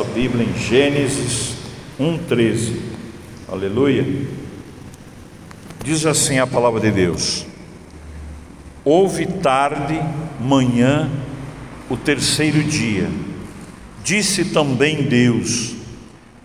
[0.00, 1.56] a Bíblia em Gênesis
[1.98, 2.76] 1,13.
[3.50, 4.06] Aleluia.
[5.82, 7.44] Diz assim a palavra de Deus:
[8.84, 10.00] Houve tarde,
[10.40, 11.10] manhã,
[11.90, 13.10] o terceiro dia.
[14.04, 15.74] Disse também Deus: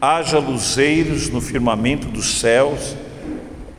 [0.02, 2.96] Haja luzeiros no firmamento dos céus,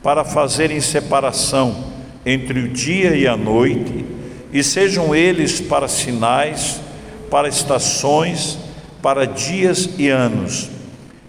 [0.05, 1.93] para fazerem separação
[2.25, 4.05] entre o dia e a noite,
[4.53, 6.81] e sejam eles para sinais,
[7.29, 8.59] para estações,
[9.05, 10.71] para dias e anos,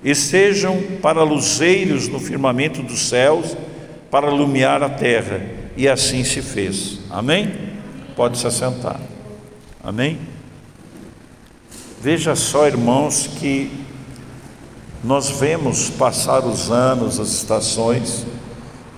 [0.02, 3.58] e sejam para luzeiros no firmamento dos céus,
[4.10, 5.42] para iluminar a terra.
[5.76, 7.00] E assim se fez.
[7.10, 7.52] Amém?
[8.16, 8.98] Pode se assentar.
[9.84, 10.18] Amém?
[12.02, 13.70] Veja só, irmãos, que
[15.04, 18.26] nós vemos passar os anos, as estações,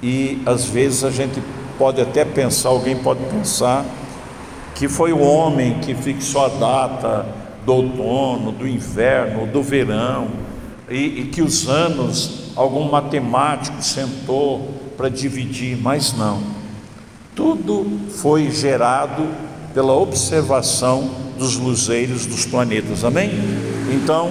[0.04, 1.42] e às vezes a gente
[1.80, 3.84] pode até pensar, alguém pode pensar,
[4.76, 7.37] que foi o homem que fixou a data
[7.68, 10.30] do outono, do inverno, do verão,
[10.90, 16.42] e, e que os anos, algum matemático sentou para dividir, mas não.
[17.36, 19.28] Tudo foi gerado
[19.74, 23.32] pela observação dos luzeiros dos planetas, amém?
[23.92, 24.30] Então,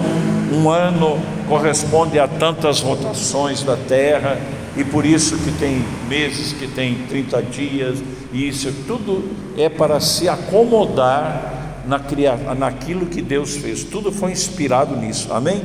[0.51, 4.41] um ano corresponde a tantas rotações da Terra,
[4.75, 7.99] e por isso que tem meses que tem 30 dias,
[8.33, 11.56] e isso tudo é para se acomodar
[11.87, 11.99] na,
[12.55, 13.83] naquilo que Deus fez.
[13.83, 15.63] Tudo foi inspirado nisso, amém?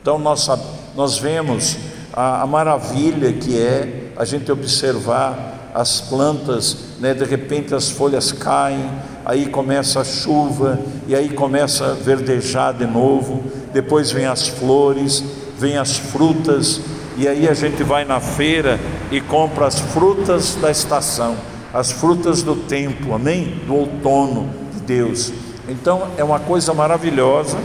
[0.00, 0.48] Então nós,
[0.94, 1.76] nós vemos
[2.12, 8.30] a, a maravilha que é a gente observar as plantas, né, de repente as folhas
[8.30, 8.90] caem,
[9.24, 13.42] aí começa a chuva, e aí começa a verdejar de novo,
[13.72, 15.24] depois vem as flores,
[15.58, 16.80] vem as frutas,
[17.16, 18.78] e aí a gente vai na feira
[19.10, 21.36] e compra as frutas da estação,
[21.72, 23.60] as frutas do tempo, amém?
[23.66, 25.32] Do outono de Deus.
[25.68, 27.58] Então é uma coisa maravilhosa.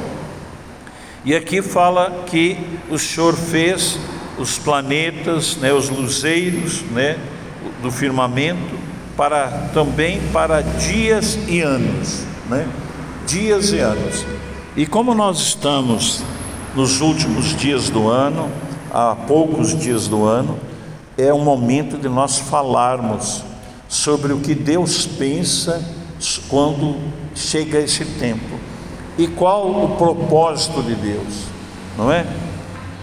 [1.25, 2.57] E aqui fala que
[2.89, 3.97] o Senhor fez
[4.37, 7.17] os planetas, né, os luzeiros, né,
[7.81, 8.77] do firmamento
[9.17, 12.67] para também para dias e anos, né?
[13.25, 14.25] Dias e anos.
[14.75, 16.21] E como nós estamos
[16.75, 18.49] nos últimos dias do ano,
[18.93, 20.59] há poucos dias do ano,
[21.17, 23.43] é o momento de nós falarmos
[23.89, 25.83] sobre o que Deus pensa
[26.47, 26.95] quando
[27.37, 28.59] chega esse tempo.
[29.17, 31.45] E qual o propósito de Deus,
[31.97, 32.25] não é?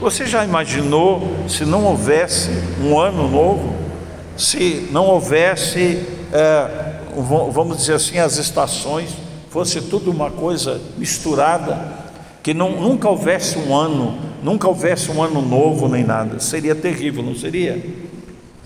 [0.01, 2.51] Você já imaginou se não houvesse
[2.83, 3.75] um ano novo,
[4.37, 6.99] se não houvesse, é,
[7.53, 9.11] vamos dizer assim, as estações,
[9.51, 12.05] fosse tudo uma coisa misturada,
[12.43, 17.23] que não, nunca houvesse um ano, nunca houvesse um ano novo nem nada, seria terrível,
[17.23, 17.83] não seria?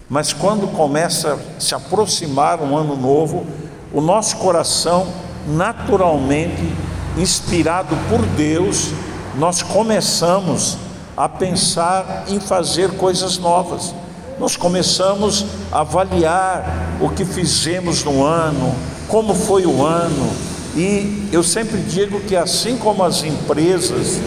[0.09, 3.47] Mas quando começa a se aproximar um ano novo,
[3.93, 5.07] o nosso coração,
[5.49, 6.73] naturalmente,
[7.17, 8.91] inspirado por Deus,
[9.37, 10.77] nós começamos
[11.17, 13.95] a pensar em fazer coisas novas.
[14.39, 18.75] Nós começamos a avaliar o que fizemos no ano,
[19.09, 20.31] como foi o ano,
[20.77, 24.21] e eu sempre digo que assim como as empresas,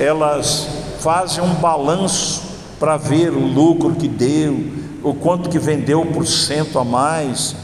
[0.00, 0.66] elas
[1.00, 2.42] fazem um balanço
[2.80, 4.66] para ver o lucro que deu,
[5.04, 7.54] o quanto que vendeu por cento a mais,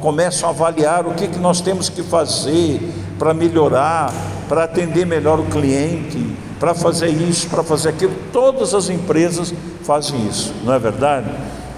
[0.00, 2.80] começam a avaliar o que, que nós temos que fazer
[3.18, 4.12] para melhorar,
[4.48, 6.18] para atender melhor o cliente,
[6.58, 8.12] para fazer isso, para fazer aquilo.
[8.32, 9.54] Todas as empresas
[9.84, 11.30] fazem isso, não é verdade?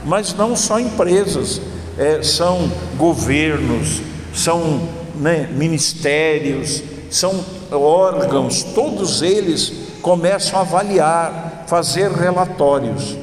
[0.05, 1.61] Mas não só empresas,
[1.99, 4.01] é, são governos,
[4.35, 13.17] são né, ministérios, são órgãos, todos eles começam a avaliar, fazer relatórios.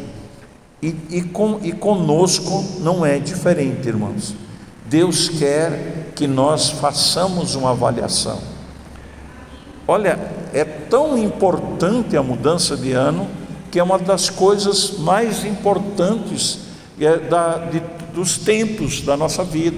[0.82, 4.34] E, e, com, e conosco não é diferente, irmãos.
[4.86, 8.40] Deus quer que nós façamos uma avaliação.
[9.88, 10.20] Olha,
[10.54, 13.28] é tão importante a mudança de ano
[13.72, 16.60] que é uma das coisas mais importantes
[17.00, 17.82] é, da, de,
[18.14, 19.78] dos tempos da nossa vida.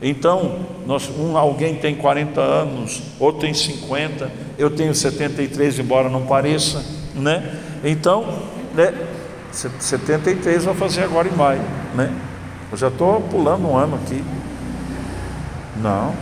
[0.00, 6.26] Então, nós, um, alguém tem 40 anos, outro tem 50, eu tenho 73, embora não
[6.26, 6.84] pareça,
[7.14, 7.60] né?
[7.84, 8.24] Então,
[8.74, 8.92] né,
[9.52, 11.62] 73 vou fazer agora em maio,
[11.94, 12.12] né?
[12.70, 14.24] Eu já estou pulando um ano aqui.
[15.80, 16.14] Não.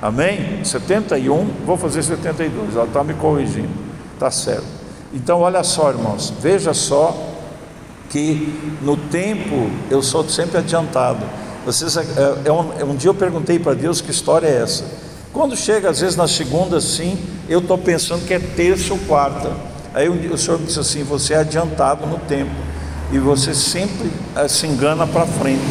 [0.00, 0.64] Amém?
[0.64, 2.74] 71, vou fazer 72.
[2.74, 3.68] Ela está me corrigindo.
[4.14, 4.64] Está certo.
[5.12, 6.32] Então, olha só, irmãos.
[6.40, 7.14] Veja só
[8.10, 11.24] que no tempo eu sou sempre adiantado.
[11.64, 12.02] Vocês, é,
[12.44, 14.84] é um, é um dia eu perguntei para Deus que história é essa.
[15.32, 17.18] Quando chega, às vezes na segunda, sim,
[17.48, 19.73] eu estou pensando que é terça ou quarta.
[19.94, 22.50] Aí o Senhor disse assim: você é adiantado no tempo
[23.12, 25.62] e você sempre eh, se engana para frente.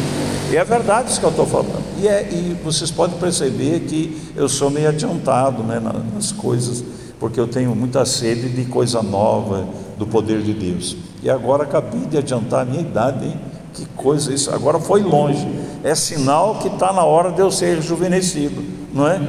[0.50, 1.82] E é verdade isso que eu estou falando.
[2.00, 5.80] e, é, e vocês podem perceber que eu sou meio adiantado né,
[6.14, 6.82] nas coisas,
[7.18, 9.66] porque eu tenho muita sede de coisa nova,
[9.98, 10.96] do poder de Deus.
[11.22, 13.40] E agora acabei de adiantar a minha idade, hein?
[13.72, 15.46] Que coisa isso, agora foi longe.
[15.82, 18.62] É sinal que está na hora de eu ser rejuvenescido,
[18.92, 19.20] não é?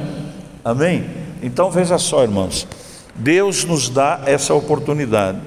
[0.64, 1.04] Amém?
[1.42, 2.66] Então veja só, irmãos,
[3.18, 5.38] Deus nos dá essa oportunidade.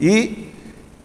[0.00, 0.48] E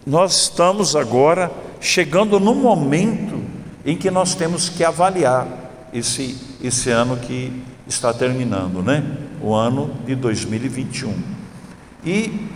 [0.06, 3.42] nós estamos agora chegando no momento
[3.86, 5.48] em que nós temos que avaliar
[5.94, 7.52] esse, esse ano que
[7.88, 9.04] está terminando, né?
[9.42, 11.14] O ano de 2021.
[12.06, 12.48] E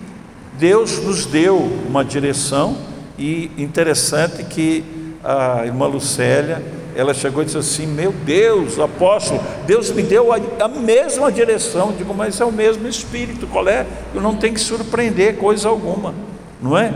[0.58, 1.58] Deus nos deu
[1.88, 2.78] uma direção
[3.18, 4.84] e interessante que
[5.24, 6.64] a irmã Lucélia,
[6.98, 11.92] ela chegou e disse assim: Meu Deus, apóstolo, Deus me deu a, a mesma direção.
[11.92, 13.86] Eu digo, mas é o mesmo Espírito, qual é?
[14.16, 16.16] Eu não tenho que surpreender coisa alguma,
[16.60, 16.92] não é?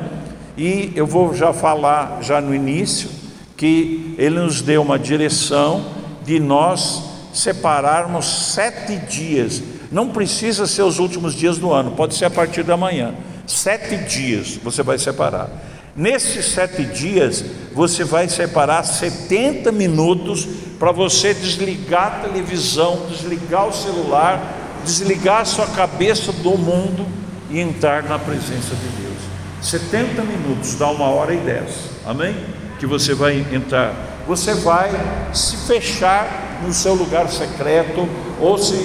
[0.57, 3.12] E eu vou já falar, já no início,
[3.56, 5.86] que Ele nos deu uma direção
[6.25, 9.62] de nós separarmos sete dias.
[9.92, 13.13] Não precisa ser os últimos dias do ano, pode ser a partir da manhã.
[13.45, 15.47] Sete dias você vai separar.
[15.95, 17.43] Nesses sete dias,
[17.73, 20.47] você vai separar 70 minutos
[20.79, 24.41] para você desligar a televisão, desligar o celular,
[24.85, 27.05] desligar a sua cabeça do mundo
[27.49, 29.17] e entrar na presença de Deus.
[29.61, 32.35] 70 minutos, dá uma hora e dez, amém?
[32.79, 33.94] Que você vai entrar.
[34.25, 34.91] Você vai
[35.33, 38.07] se fechar no seu lugar secreto,
[38.39, 38.75] ou se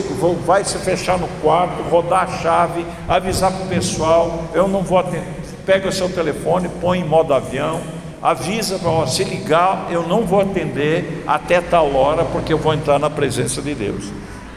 [0.44, 4.98] vai se fechar no quarto, rodar a chave, avisar para o pessoal: eu não vou
[4.98, 7.80] atender pega o seu telefone, põe em modo avião,
[8.22, 12.98] avisa para se ligar, eu não vou atender até tal hora, porque eu vou entrar
[12.98, 14.04] na presença de Deus.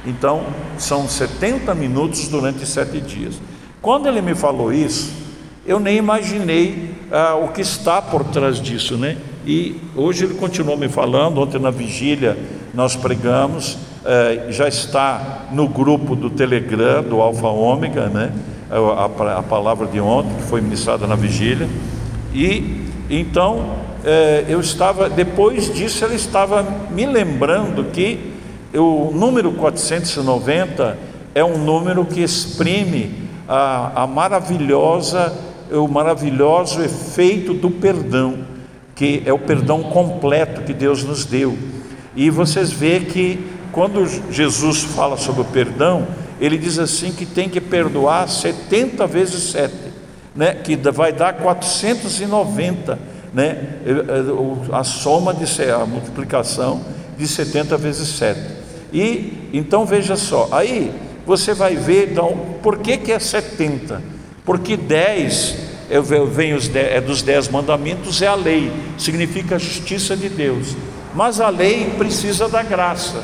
[0.06, 0.44] Então,
[0.78, 3.42] são 70 minutos durante sete dias.
[3.82, 5.12] Quando ele me falou isso,
[5.66, 9.18] eu nem imaginei ah, o que está por trás disso, né?
[9.46, 11.40] E hoje ele continuou me falando.
[11.40, 12.38] Ontem na vigília
[12.74, 18.32] nós pregamos, eh, já está no grupo do Telegram do Alfa Ômega, né?
[18.72, 21.68] É a, a, palavra de ontem, que foi ministrada na vigília,
[22.34, 23.72] e então
[24.04, 28.34] é, eu estava, depois disso, ele estava me lembrando que
[28.74, 30.98] o número 490
[31.34, 35.34] é um número que exprime a, a maravilhosa,
[35.72, 38.40] o maravilhoso efeito do perdão,
[38.96, 41.58] que é o perdão completo que Deus nos deu.
[42.16, 46.08] E vocês vê que quando Jesus fala sobre o perdão,
[46.40, 49.74] ele diz assim que tem que perdoar 70 vezes 7,
[50.36, 50.54] né?
[50.54, 53.00] que vai dar 490,
[53.34, 53.76] né?
[54.72, 56.82] a soma de a multiplicação
[57.18, 58.40] de 70 vezes 7.
[58.94, 60.92] E então veja só, aí
[61.26, 64.02] você vai ver então, por que, que é 70?
[64.46, 65.70] Porque 10
[66.32, 70.76] vem os é dos 10 mandamentos, é a lei, significa a justiça de Deus.
[71.14, 73.24] Mas a lei precisa da graça.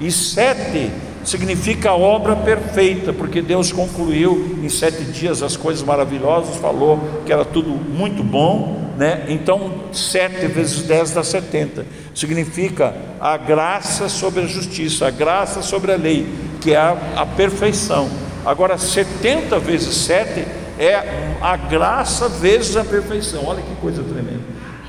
[0.00, 0.90] E sete
[1.26, 7.44] significa obra perfeita, porque Deus concluiu em sete dias as coisas maravilhosas, falou que era
[7.44, 9.26] tudo muito bom, né?
[9.28, 11.84] Então, sete vezes dez dá setenta.
[12.14, 16.26] Significa a graça sobre a justiça, a graça sobre a lei,
[16.60, 18.08] que é a, a perfeição.
[18.44, 20.46] Agora, setenta vezes sete
[20.78, 23.44] é a graça vezes a perfeição.
[23.46, 24.44] Olha que coisa tremenda.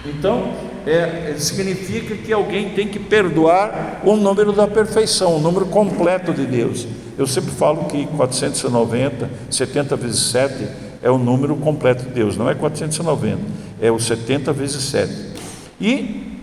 [0.06, 0.54] Então,
[0.88, 6.46] é, significa que alguém tem que perdoar o número da perfeição, o número completo de
[6.46, 6.88] Deus.
[7.18, 10.68] Eu sempre falo que 490, 70 vezes 7
[11.02, 13.38] é o número completo de Deus, não é 490,
[13.82, 15.14] é o 70 vezes 7.
[15.82, 16.38] E,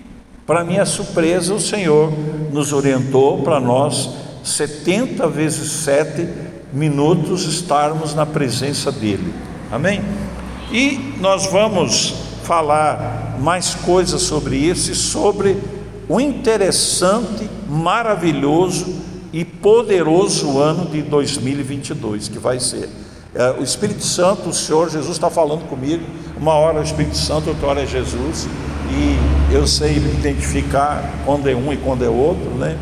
[0.46, 2.12] para minha surpresa, o Senhor
[2.52, 4.10] nos orientou para nós
[4.44, 6.28] 70 vezes 7
[6.70, 9.32] minutos estarmos na presença dEle.
[9.72, 10.02] Amém?
[10.70, 15.56] E nós vamos falar mais coisas sobre isso e sobre
[16.08, 18.94] o interessante, maravilhoso
[19.32, 22.88] e poderoso ano de 2022 que vai ser.
[23.34, 26.04] É, o Espírito Santo, o Senhor Jesus está falando comigo.
[26.38, 28.46] Uma hora é o Espírito Santo, outra hora é Jesus.
[28.90, 32.78] E eu sei identificar quando é um e quando é outro, né?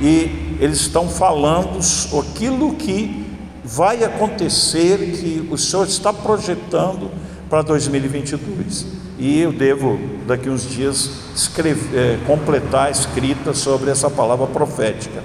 [0.00, 1.78] E eles estão falando
[2.18, 3.26] aquilo que
[3.62, 7.10] vai acontecer, que o Senhor está projetando
[7.54, 8.84] para 2022.
[9.16, 9.96] E eu devo,
[10.26, 15.22] daqui uns dias, escrever, é, completar a escrita sobre essa palavra profética.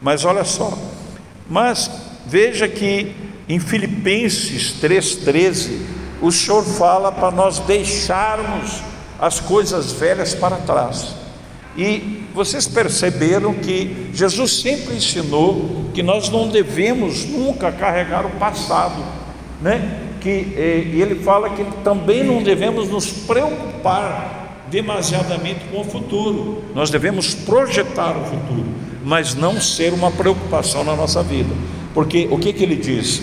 [0.00, 0.78] Mas olha só,
[1.50, 1.90] mas
[2.24, 3.16] veja que
[3.48, 5.80] em Filipenses 3,13,
[6.22, 8.80] o Senhor fala para nós deixarmos
[9.18, 11.16] as coisas velhas para trás.
[11.76, 19.02] E vocês perceberam que Jesus sempre ensinou que nós não devemos nunca carregar o passado,
[19.60, 20.05] né?
[20.26, 26.64] Que eh, ele fala que também não devemos nos preocupar demasiadamente com o futuro.
[26.74, 28.66] Nós devemos projetar o futuro,
[29.04, 31.54] mas não ser uma preocupação na nossa vida.
[31.94, 33.22] Porque o que, que ele diz?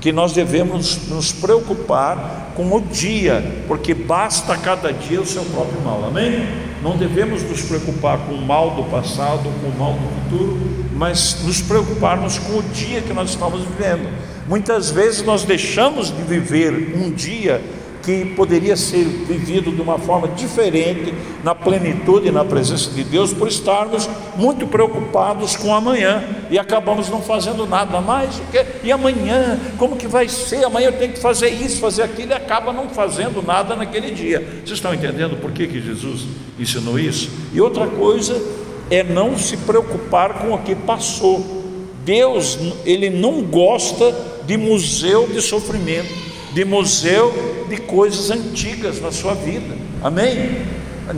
[0.00, 5.82] Que nós devemos nos preocupar com o dia, porque basta cada dia o seu próprio
[5.82, 6.02] mal.
[6.06, 6.48] Amém?
[6.82, 10.58] Não devemos nos preocupar com o mal do passado, com o mal do futuro,
[10.94, 14.08] mas nos preocuparmos com o dia que nós estamos vivendo.
[14.48, 17.60] Muitas vezes nós deixamos de viver um dia
[18.02, 21.12] que poderia ser vivido de uma forma diferente,
[21.44, 27.10] na plenitude e na presença de Deus, por estarmos muito preocupados com amanhã e acabamos
[27.10, 28.40] não fazendo nada mais.
[28.82, 30.64] E amanhã, como que vai ser?
[30.64, 34.40] Amanhã eu tenho que fazer isso, fazer aquilo, e acaba não fazendo nada naquele dia.
[34.64, 36.22] Vocês estão entendendo por que, que Jesus
[36.58, 37.30] ensinou isso?
[37.52, 38.42] E outra coisa
[38.90, 41.58] é não se preocupar com o que passou.
[42.06, 49.34] Deus, Ele não gosta de museu de sofrimento de museu de coisas antigas na sua
[49.34, 49.76] vida.
[50.02, 50.62] Amém?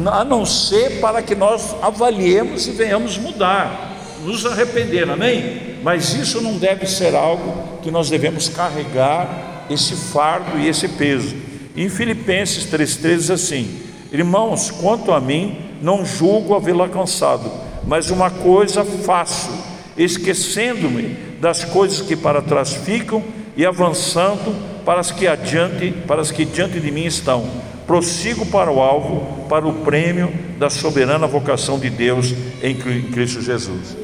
[0.06, 5.78] A não ser para que nós avaliemos e venhamos mudar, nos arrepender, amém?
[5.82, 11.34] Mas isso não deve ser algo que nós devemos carregar esse fardo e esse peso.
[11.76, 13.80] Em Filipenses 3,3 diz assim:
[14.12, 17.50] Irmãos, quanto a mim, não julgo havê-lo alcançado,
[17.86, 19.50] mas uma coisa faço,
[19.96, 23.24] esquecendo-me das coisas que para trás ficam
[23.56, 24.54] e avançando
[24.84, 27.48] para as que adiante, para as que diante de mim estão.
[27.86, 33.96] Prossigo para o alvo, para o prêmio da soberana vocação de Deus em Cristo Jesus.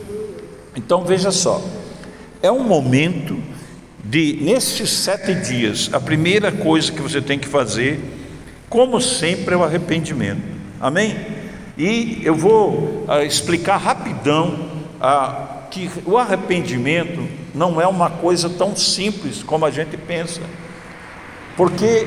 [0.75, 1.63] Então veja só,
[2.43, 3.39] é um momento
[4.05, 8.01] de, nesses sete dias, a primeira coisa que você tem que fazer,
[8.69, 10.43] como sempre, é o arrependimento.
[10.81, 11.17] Amém?
[11.79, 14.69] E eu vou ah, explicar rapidão
[15.01, 20.41] ah, que o arrependimento não é uma coisa tão simples como a gente pensa.
[21.55, 22.07] Porque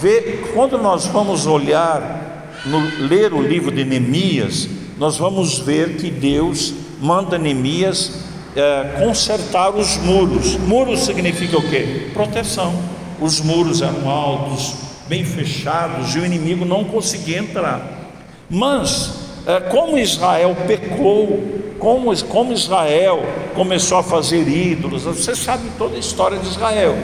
[0.00, 6.10] vê, quando nós vamos olhar, no, ler o livro de Neemias, nós vamos ver que
[6.10, 8.24] Deus manda Neemias
[8.56, 10.56] é, consertar os muros.
[10.56, 12.10] Muros significa o quê?
[12.12, 12.74] Proteção.
[13.20, 14.74] Os muros eram altos,
[15.08, 18.12] bem fechados, e o inimigo não conseguia entrar.
[18.50, 19.12] Mas,
[19.46, 23.22] é, como Israel pecou, como, como Israel
[23.54, 26.96] começou a fazer ídolos, você sabe toda a história de Israel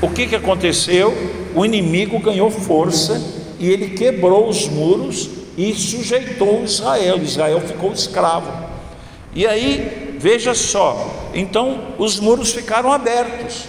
[0.00, 1.14] o que, que aconteceu?
[1.54, 3.20] O inimigo ganhou força
[3.58, 5.28] e ele quebrou os muros
[5.58, 7.18] e sujeitou Israel.
[7.18, 8.50] Israel ficou escravo.
[9.34, 13.64] E aí, veja só, então os muros ficaram abertos.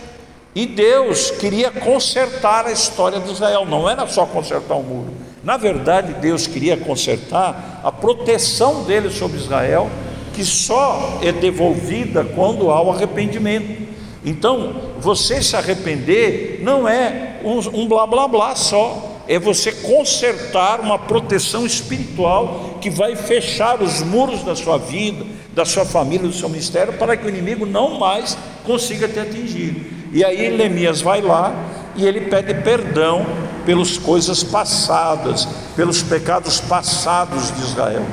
[0.56, 5.14] E Deus queria consertar a história de Israel, não era só consertar o muro.
[5.44, 9.90] Na verdade, Deus queria consertar a proteção dele sobre Israel,
[10.34, 13.90] que só é devolvida quando há o arrependimento.
[14.24, 20.80] Então, você se arrepender não é um, um blá blá blá só, é você consertar
[20.80, 26.34] uma proteção espiritual que vai fechar os muros da sua vida, da sua família, do
[26.34, 30.10] seu ministério, para que o inimigo não mais consiga te atingir.
[30.14, 31.54] E aí Neemias vai lá
[31.96, 33.26] e ele pede perdão
[33.66, 38.06] pelas coisas passadas, pelos pecados passados de Israel.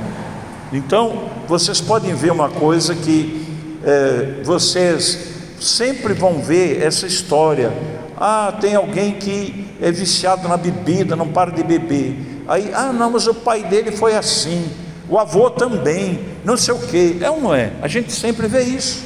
[0.72, 3.46] Então, vocês podem ver uma coisa que
[3.82, 5.18] é, vocês
[5.60, 7.72] sempre vão ver essa história.
[8.16, 12.44] Ah, tem alguém que é viciado na bebida, não para de beber.
[12.46, 14.70] Aí, ah, não, mas o pai dele foi assim,
[15.08, 17.18] o avô também, não sei o que.
[17.20, 17.72] É ou não é?
[17.80, 19.04] A gente sempre vê isso.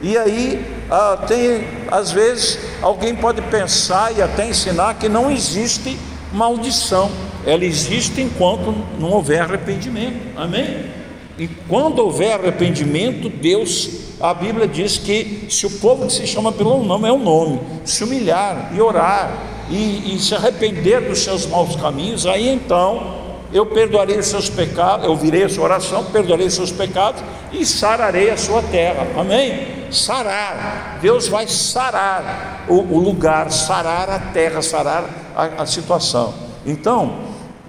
[0.00, 5.96] E aí, ah, tem, às vezes, alguém pode pensar e até ensinar que não existe
[6.32, 7.10] maldição,
[7.46, 10.36] ela existe enquanto não houver arrependimento.
[10.36, 11.03] Amém?
[11.38, 16.52] E quando houver arrependimento, Deus a Bíblia diz que se o povo que se chama
[16.52, 19.30] pelo nome é o nome, se humilhar e orar
[19.68, 23.22] e, e se arrepender dos seus maus caminhos, aí então
[23.52, 27.22] eu perdoarei os seus pecados, eu virei a sua oração, perdoarei os seus pecados
[27.52, 29.06] e sararei a sua terra.
[29.16, 29.84] Amém?
[29.90, 35.04] Sarar, Deus vai sarar o, o lugar, sarar a terra, sarar
[35.36, 36.34] a, a situação.
[36.66, 37.18] Então,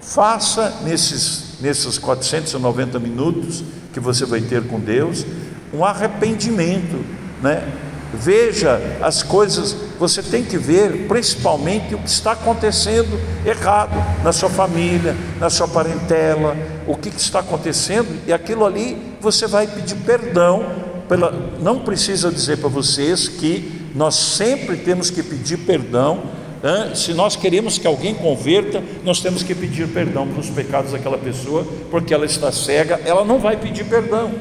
[0.02, 5.26] faça nesses, nesses 490 minutos que você vai ter com Deus,
[5.74, 7.04] um arrependimento,
[7.42, 7.64] né?
[8.14, 14.50] Veja as coisas, você tem que ver principalmente o que está acontecendo errado na sua
[14.50, 16.56] família, na sua parentela,
[16.88, 20.66] o que está acontecendo, e aquilo ali você vai pedir perdão.
[21.10, 26.24] Pela, não precisa dizer para vocês que nós sempre temos que pedir perdão.
[26.96, 31.66] Se nós queremos que alguém converta, nós temos que pedir perdão pelos pecados daquela pessoa,
[31.92, 34.32] porque ela está cega, ela não vai pedir perdão.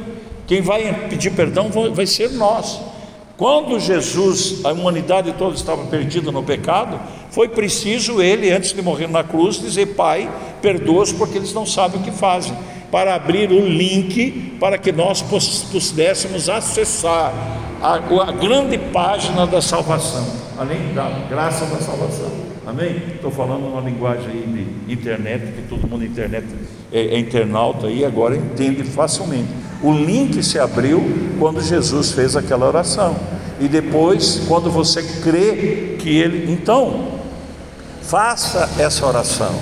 [0.46, 2.80] Quem vai pedir perdão vai ser nós.
[3.36, 7.00] Quando Jesus, a humanidade toda estava perdida no pecado,
[7.30, 10.30] foi preciso ele, antes de morrer na cruz, dizer: Pai,
[10.62, 12.56] perdoa-os porque eles não sabem o que fazem,
[12.94, 17.34] para abrir o link para que nós pudéssemos acessar
[17.82, 20.24] a, a grande página da salvação,
[20.56, 22.30] além da graça da salvação.
[22.64, 23.02] Amém?
[23.16, 26.46] Estou falando uma linguagem aí de internet, que todo mundo internet
[26.92, 29.48] é, é internauta aí, agora entende facilmente.
[29.82, 31.02] O link se abriu
[31.40, 33.16] quando Jesus fez aquela oração.
[33.58, 36.52] E depois, quando você crê que ele.
[36.52, 37.08] Então,
[38.02, 39.52] faça essa oração.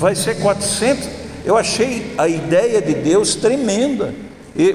[0.00, 1.15] Vai ser 400.
[1.46, 4.12] Eu achei a ideia de Deus tremenda.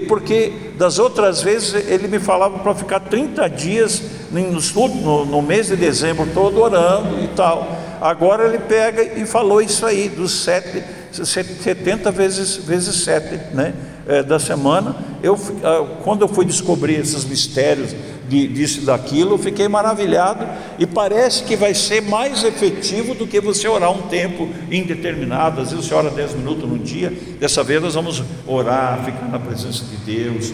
[0.07, 4.01] Porque das outras vezes ele me falava para ficar 30 dias
[4.31, 7.67] no, no, no, mês de dezembro todo orando e tal.
[7.99, 13.73] Agora ele pega e falou isso aí, dos sete, 70 vezes, vezes 7 né,
[14.11, 14.93] é, da semana.
[15.23, 17.95] Eu, ah, quando eu fui descobrir esses mistérios
[18.27, 20.45] de, disso e daquilo, eu fiquei maravilhado
[20.77, 25.61] e parece que vai ser mais efetivo do que você orar um tempo indeterminado.
[25.61, 29.39] Às vezes você ora 10 minutos no dia, dessa vez nós vamos orar, ficar na
[29.39, 30.53] presença de Deus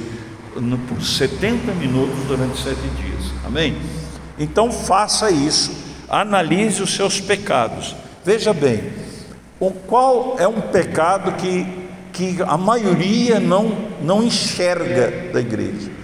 [0.87, 3.31] por 70 minutos durante sete dias.
[3.45, 3.75] Amém?
[4.39, 5.71] Então faça isso,
[6.07, 7.95] analise os seus pecados.
[8.23, 8.83] Veja bem,
[9.87, 11.65] qual é um pecado que,
[12.17, 13.71] que a maioria não,
[14.01, 15.97] não enxerga da igreja?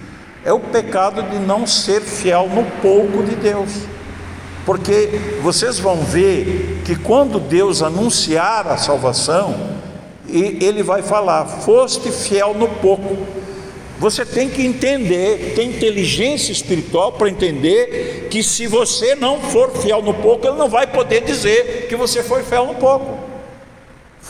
[0.44, 3.70] é o pecado de não ser fiel no pouco de Deus.
[4.66, 5.08] Porque
[5.42, 9.54] vocês vão ver que quando Deus anunciar a salvação,
[10.28, 13.16] ele vai falar: foste fiel no pouco.
[13.98, 20.02] Você tem que entender, tem inteligência espiritual para entender que se você não for fiel
[20.02, 23.23] no pouco, ele não vai poder dizer que você foi fiel no pouco.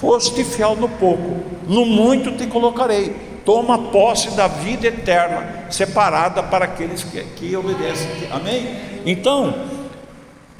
[0.04, 6.64] Foste fiel no pouco, no muito te colocarei toma posse da vida eterna, separada para
[6.64, 8.08] aqueles que, que obedecem.
[8.30, 8.76] Amém?
[9.04, 9.54] Então,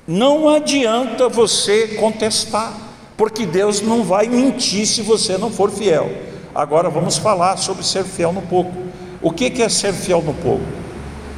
[0.06, 2.74] não adianta você contestar,
[3.16, 6.10] porque Deus não vai mentir se você não for fiel.
[6.54, 8.72] Agora vamos falar sobre ser fiel no pouco.
[9.22, 10.64] O que é ser fiel no pouco?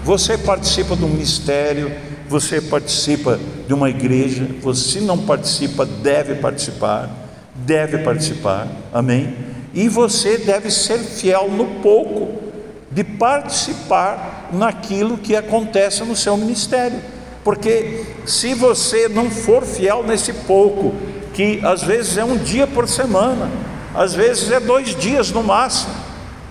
[0.04, 1.92] Você participa de um ministério,
[2.28, 7.25] você participa de uma igreja, você não participa, deve participar,
[7.66, 9.34] deve participar, amém?
[9.74, 12.46] E você deve ser fiel no pouco,
[12.90, 16.98] de participar naquilo que acontece no seu ministério.
[17.44, 20.94] Porque se você não for fiel nesse pouco,
[21.34, 23.50] que às vezes é um dia por semana,
[23.94, 25.92] às vezes é dois dias no máximo,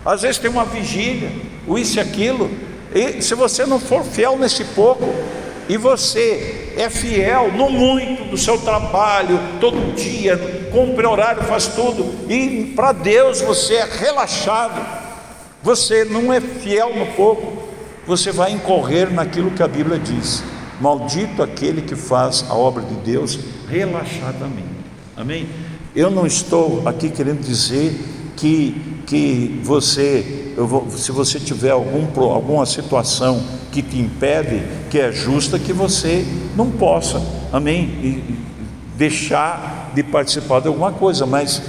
[0.06, 1.32] às vezes tem uma vigília,
[1.66, 2.52] o isso e aquilo,
[2.94, 5.06] e se você não for fiel nesse pouco,
[5.68, 12.14] e você é fiel no muito do seu trabalho, todo dia, cumpre horário, faz tudo,
[12.30, 14.80] e para Deus você é relaxado,
[15.64, 17.68] você não é fiel no pouco,
[18.06, 20.44] você vai incorrer naquilo que a Bíblia diz:
[20.80, 24.76] maldito aquele que faz a obra de Deus relaxadamente.
[25.18, 25.50] Amém?
[25.96, 32.66] Eu não estou aqui querendo dizer que, que você, vou, se você tiver algum, alguma
[32.66, 37.22] situação que te impede, que é justa, que você não possa,
[37.52, 37.84] amém?
[38.02, 38.46] E,
[38.98, 41.62] deixar de participar de alguma coisa, mas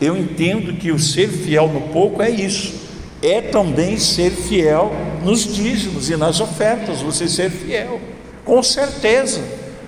[0.00, 2.74] eu entendo que o ser fiel no pouco é isso,
[3.22, 4.92] é também ser fiel
[5.24, 8.00] nos dízimos e nas ofertas, você ser fiel,
[8.44, 9.40] com certeza,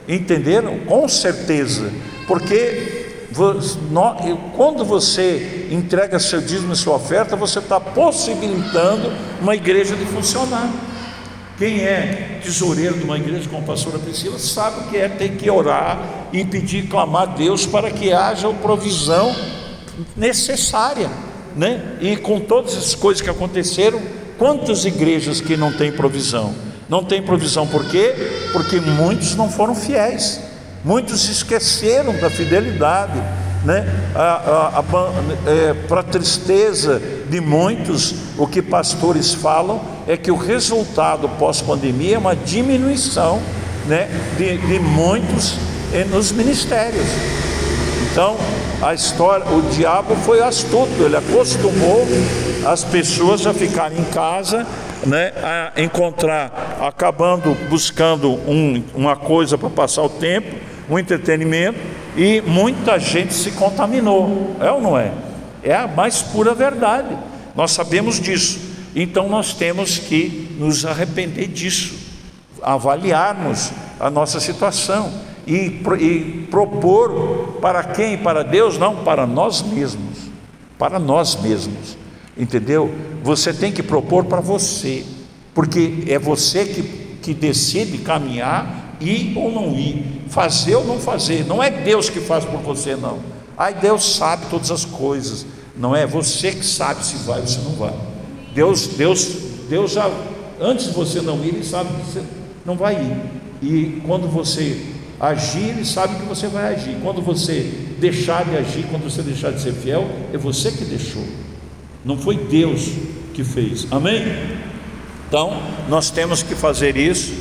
[0.09, 0.79] entenderam?
[0.87, 1.91] Com certeza,
[2.29, 2.94] porque
[4.57, 10.71] quando você entrega seu dízimo e sua oferta, você está possibilitando uma igreja de funcionar.
[11.59, 15.37] Quem é tesoureiro de uma igreja como a pastora Priscila sabe o que é ter
[15.37, 19.35] que orar e pedir, clamar a Deus para que haja a provisão
[20.17, 21.09] necessária,
[21.55, 21.97] né?
[22.01, 24.03] E com todas as coisas que aconteceram,
[24.37, 26.53] quantas igrejas que não têm provisão?
[26.89, 28.15] Não tem provisão por quê?
[28.53, 30.41] Porque muitos não foram fiéis,
[30.85, 33.21] muitos esqueceram da fidelidade
[33.65, 33.87] né?
[35.47, 42.19] é, para tristeza de muitos, o que pastores falam é que o resultado pós-pandemia é
[42.19, 43.41] uma diminuição
[43.87, 45.57] né, de, de muitos
[46.11, 47.07] nos ministérios.
[48.11, 48.37] Então,
[48.83, 52.07] a história, o diabo foi astuto, ele acostumou
[52.67, 54.67] as pessoas a ficarem em casa,
[55.07, 60.55] né, a encontrar, acabando buscando um, uma coisa para passar o tempo,
[60.89, 61.79] um entretenimento,
[62.17, 65.13] e muita gente se contaminou, é ou não é?
[65.63, 67.17] É a mais pura verdade,
[67.55, 68.61] nós sabemos disso,
[68.95, 71.95] então nós temos que nos arrepender disso,
[72.63, 75.13] avaliarmos a nossa situação
[75.47, 78.17] e, e propor para quem?
[78.17, 78.79] Para Deus?
[78.79, 80.19] Não, para nós mesmos,
[80.79, 81.97] para nós mesmos,
[82.37, 82.95] entendeu?
[83.23, 85.05] Você tem que propor para você,
[85.55, 86.83] porque é você que,
[87.23, 92.21] que decide caminhar, ir ou não ir, fazer ou não fazer, não é Deus que
[92.21, 93.19] faz por você, não.
[93.57, 97.61] Ai, Deus sabe todas as coisas, não é você que sabe se vai ou se
[97.61, 97.95] não vai.
[98.55, 99.29] Deus, Deus,
[99.69, 100.11] Deus já,
[100.61, 102.23] antes de você não ir, Ele sabe que você
[102.65, 103.45] não vai ir.
[103.63, 104.81] E quando você
[105.19, 106.97] agir, Ele sabe que você vai agir.
[107.03, 111.25] Quando você deixar de agir, quando você deixar de ser fiel, é você que deixou.
[112.05, 112.91] Não foi Deus
[113.33, 113.87] que fez.
[113.91, 114.23] Amém?
[115.27, 117.33] Então, nós temos que fazer isso.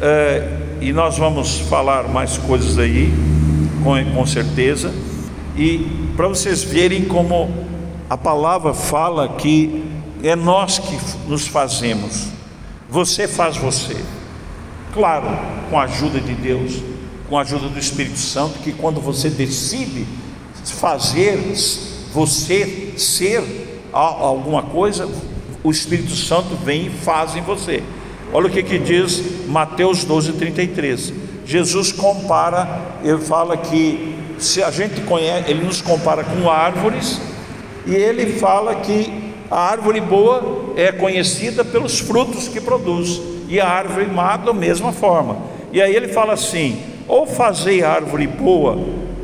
[0.00, 3.12] É, e nós vamos falar mais coisas aí,
[3.82, 4.94] com, com certeza.
[5.56, 5.78] E
[6.16, 7.52] para vocês verem como
[8.08, 9.84] a palavra fala que
[10.22, 12.28] é nós que nos fazemos.
[12.88, 13.96] Você faz você.
[14.92, 15.26] Claro,
[15.68, 16.82] com a ajuda de Deus,
[17.28, 20.06] com a ajuda do Espírito Santo, que quando você decide
[20.64, 21.38] fazer
[22.12, 25.08] você ser alguma coisa,
[25.62, 27.82] o Espírito Santo vem e faz em você.
[28.32, 31.12] Olha o que, que diz Mateus 12, 33.
[31.46, 32.68] Jesus compara,
[33.02, 37.20] ele fala que se a gente conhece, ele nos compara com árvores,
[37.86, 43.66] e ele fala que a árvore boa é conhecida pelos frutos que produz, e a
[43.66, 45.38] árvore má da mesma forma.
[45.72, 48.78] E aí ele fala assim: ou fazei a árvore boa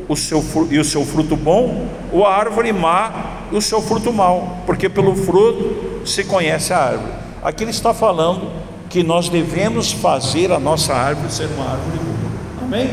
[0.09, 3.13] o seu, e o seu fruto bom, ou a árvore má
[3.53, 7.13] e o seu fruto mau, porque pelo fruto se conhece a árvore.
[7.43, 8.51] Aqui ele está falando
[8.95, 12.31] que nós devemos fazer a nossa árvore ser uma árvore boa.
[12.63, 12.91] Amém?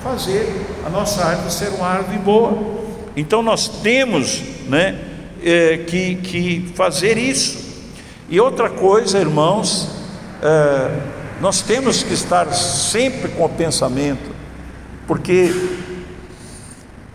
[0.00, 2.56] Fazer a nossa árvore ser uma árvore boa.
[3.16, 4.96] Então nós temos né,
[5.42, 7.64] é, que, que fazer isso.
[8.30, 9.90] E outra coisa, irmãos,
[10.40, 11.00] é,
[11.40, 14.30] nós temos que estar sempre com o pensamento,
[15.04, 15.52] porque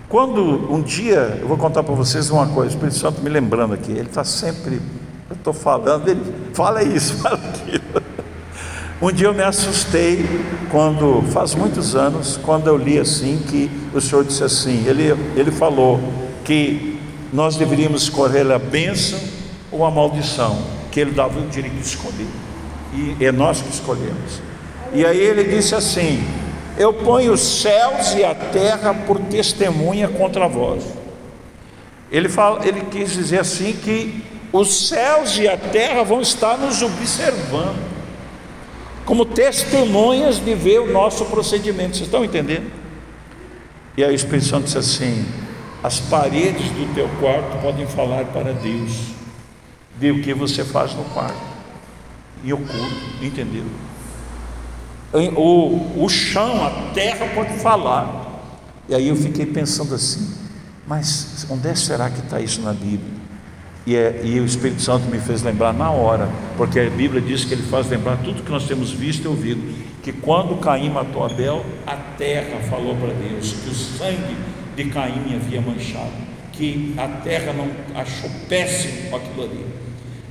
[0.10, 3.76] quando um dia, eu vou contar para vocês uma coisa, o Espírito Santo me lembrando
[3.76, 4.82] aqui, ele está sempre,
[5.30, 6.22] eu estou falando, ele
[6.54, 8.09] fala isso, fala aquilo.
[9.02, 10.26] Um dia eu me assustei
[10.70, 15.52] quando, faz muitos anos, quando eu li assim que o Senhor disse assim, ele, ele
[15.52, 16.02] falou
[16.44, 17.00] que
[17.32, 19.18] nós deveríamos escolher a bênção
[19.72, 22.28] ou a maldição, que ele dava o direito de escolher.
[22.94, 24.42] E é nós que escolhemos.
[24.92, 26.22] E aí ele disse assim:
[26.76, 30.84] Eu ponho os céus e a terra por testemunha contra vós.
[32.12, 36.82] Ele, fala, ele quis dizer assim que os céus e a terra vão estar nos
[36.82, 37.99] observando
[39.10, 41.98] como testemunhas de ver o nosso procedimento.
[41.98, 42.72] Vocês estão entendendo?
[43.98, 45.26] E aí o Espírito Santo disse assim:
[45.82, 48.92] as paredes do teu quarto podem falar para Deus
[50.00, 51.42] de o que você faz no quarto,
[52.46, 53.66] em oculto, entendeu?
[55.36, 58.28] O, o chão, a terra pode falar.
[58.88, 60.36] E aí eu fiquei pensando assim:
[60.86, 63.20] mas onde é será que está isso na Bíblia?
[63.90, 67.44] E, é, e, o Espírito Santo me fez lembrar na hora, porque a Bíblia diz
[67.44, 69.64] que ele faz lembrar tudo que nós temos visto e ouvido.
[70.04, 74.38] Que quando Caim matou Abel, a terra falou para Deus que o sangue
[74.76, 76.12] de Caim havia manchado,
[76.52, 77.68] que a terra não
[78.00, 79.66] achou péssimo aquilo ali.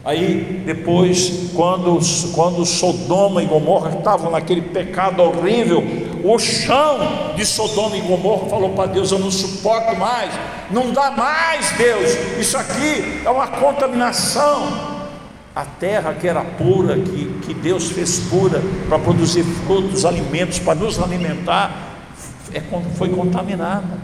[0.04, 1.98] Aí depois, quando,
[2.36, 5.82] quando Sodoma e Gomorra estavam naquele pecado horrível,
[6.24, 10.32] o chão de Sodoma e Gomorra falou para Deus: Eu não suporto mais,
[10.70, 14.98] não dá mais, Deus, isso aqui é uma contaminação.
[15.54, 20.76] A terra que era pura, que, que Deus fez pura para produzir frutos, alimentos, para
[20.76, 21.96] nos alimentar,
[22.54, 22.62] é,
[22.96, 23.98] foi contaminada,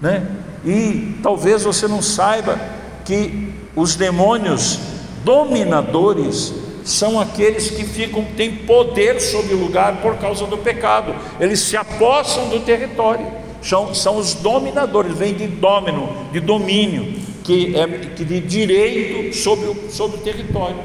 [0.00, 0.26] né?
[0.64, 2.58] E talvez você não saiba
[3.04, 4.78] que os demônios
[5.24, 11.14] dominadores são aqueles que ficam têm poder sobre o lugar por causa do pecado.
[11.40, 13.26] Eles se apossam do território.
[13.62, 17.14] São, são os dominadores, vem de domino, de domínio,
[17.44, 20.76] que é que de direito sobre o, sobre o território.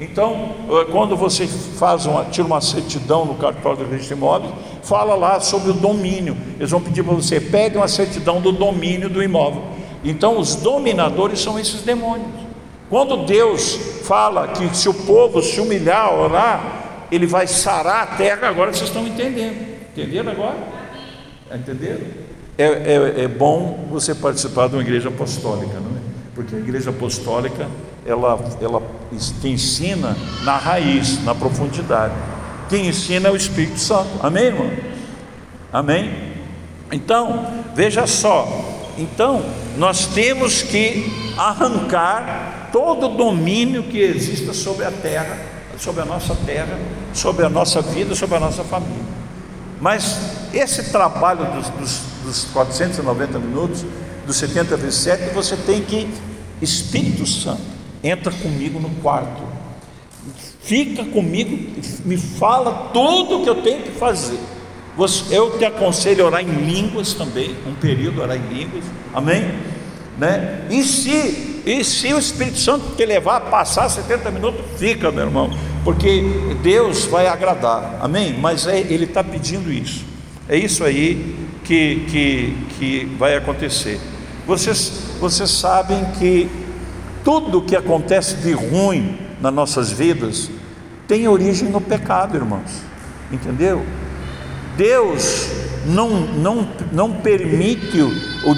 [0.00, 4.16] Então, eh, quando você faz uma, tira uma certidão no cartório do registro
[4.82, 6.36] fala lá sobre o domínio.
[6.56, 9.62] Eles vão pedir para você, pegue uma certidão do domínio do imóvel.
[10.02, 12.49] Então, os dominadores são esses demônios.
[12.90, 18.48] Quando Deus fala que se o povo se humilhar, orar, ele vai sarar a terra,
[18.48, 19.64] agora vocês estão entendendo.
[19.92, 20.56] Entenderam agora?
[21.54, 22.00] Entenderam?
[22.58, 26.00] É, é, é bom você participar de uma igreja apostólica, não é?
[26.34, 27.68] Porque a igreja apostólica
[28.04, 28.82] ela, ela
[29.40, 32.14] te ensina na raiz, na profundidade.
[32.68, 34.10] Quem ensina é o Espírito Santo.
[34.20, 34.70] Amém, irmão?
[35.72, 36.12] Amém?
[36.90, 38.48] Então, veja só.
[38.98, 39.44] Então,
[39.76, 45.38] nós temos que arrancar todo domínio que exista sobre a terra,
[45.78, 46.78] sobre a nossa terra,
[47.12, 49.10] sobre a nossa vida, sobre a nossa família.
[49.80, 50.18] Mas
[50.52, 53.84] esse trabalho dos, dos, dos 490 minutos,
[54.26, 56.08] dos 70 vezes 7, você tem que,
[56.60, 57.62] Espírito Santo,
[58.02, 59.42] entra comigo no quarto.
[60.62, 64.38] fica comigo, me fala tudo o que eu tenho que fazer.
[65.30, 69.54] Eu te aconselho a orar em línguas também, um período orar em línguas, amém?
[70.18, 70.66] Né?
[70.68, 75.24] E se, e se o Espírito Santo te levar a passar 70 minutos, fica, meu
[75.24, 75.50] irmão,
[75.84, 76.22] porque
[76.62, 78.36] Deus vai agradar, amém?
[78.38, 80.04] Mas é, Ele está pedindo isso,
[80.48, 84.00] é isso aí que, que, que vai acontecer.
[84.46, 86.50] Vocês, vocês sabem que
[87.24, 90.50] tudo que acontece de ruim nas nossas vidas
[91.06, 92.82] tem origem no pecado, irmãos,
[93.30, 93.84] entendeu?
[94.76, 97.98] Deus não, não, não permite,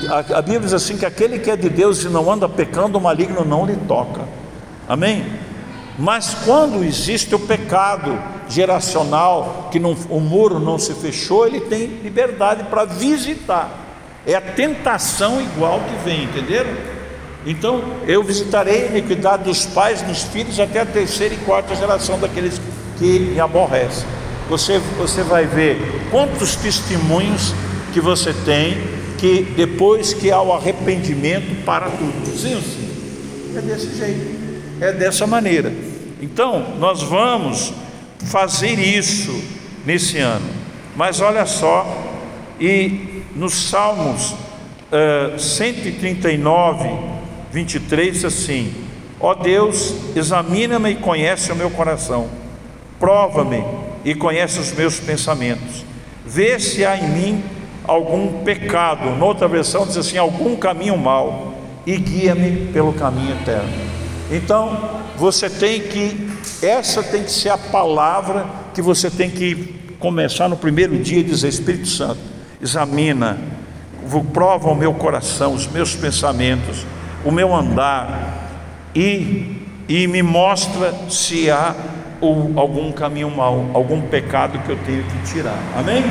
[0.08, 2.98] a, a Bíblia diz assim: que aquele que é de Deus e não anda pecando,
[2.98, 4.22] o maligno não lhe toca,
[4.88, 5.24] amém?
[5.98, 11.86] Mas quando existe o pecado geracional, que não, o muro não se fechou, ele tem
[12.02, 13.70] liberdade para visitar,
[14.26, 16.70] é a tentação igual que vem, entenderam?
[17.44, 22.18] Então eu visitarei a iniquidade dos pais nos filhos até a terceira e quarta geração
[22.18, 22.60] daqueles
[22.98, 24.06] que me aborrecem.
[24.48, 27.52] Você, você vai ver quantos testemunhos
[27.92, 28.76] que você tem
[29.18, 32.38] que depois que há o arrependimento para tudo.
[32.38, 33.56] Sim, sim.
[33.56, 34.36] É desse jeito,
[34.80, 35.72] é dessa maneira.
[36.20, 37.72] Então nós vamos
[38.26, 39.42] fazer isso
[39.84, 40.48] nesse ano.
[40.94, 41.86] Mas olha só,
[42.60, 46.90] e nos Salmos uh, 139,
[47.50, 48.74] 23 assim:
[49.18, 52.28] Ó Deus, examina-me e conhece o meu coração,
[53.00, 53.64] prova-me
[54.04, 55.84] e conhece os meus pensamentos,
[56.32, 57.44] vê se há em mim
[57.84, 59.10] algum pecado.
[59.16, 61.54] Noutra versão diz assim: algum caminho mau,
[61.86, 63.70] e guia-me pelo caminho eterno.
[64.30, 66.30] Então, você tem que,
[66.62, 71.22] essa tem que ser a palavra que você tem que começar no primeiro dia e
[71.22, 72.20] dizer: Espírito Santo,
[72.60, 73.38] examina,
[74.32, 76.86] prova o meu coração, os meus pensamentos
[77.24, 78.50] o meu andar
[78.94, 79.56] e,
[79.88, 81.74] e me mostra se há
[82.22, 85.58] ou algum caminho mau, algum pecado que eu tenho que tirar.
[85.76, 86.04] Amém?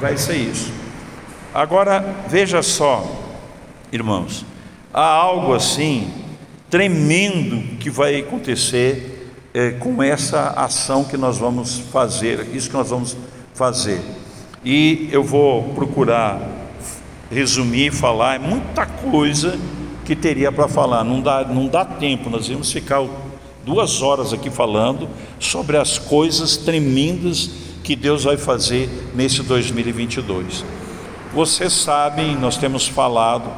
[0.00, 0.72] Vai ser isso.
[1.52, 3.04] Agora veja só,
[3.92, 4.46] irmãos,
[4.92, 6.08] há algo assim
[6.70, 12.90] tremendo que vai acontecer é, com essa ação que nós vamos fazer, isso que nós
[12.90, 13.16] vamos
[13.54, 14.00] fazer.
[14.64, 16.40] E eu vou procurar
[17.30, 19.58] resumir, falar, é muita coisa
[20.04, 21.02] que teria para falar.
[21.02, 23.00] Não dá, não dá tempo, nós íamos ficar
[23.64, 27.50] duas horas aqui falando sobre as coisas tremendas
[27.82, 30.64] que Deus vai fazer nesse 2022.
[31.32, 33.50] Vocês sabem, nós temos falado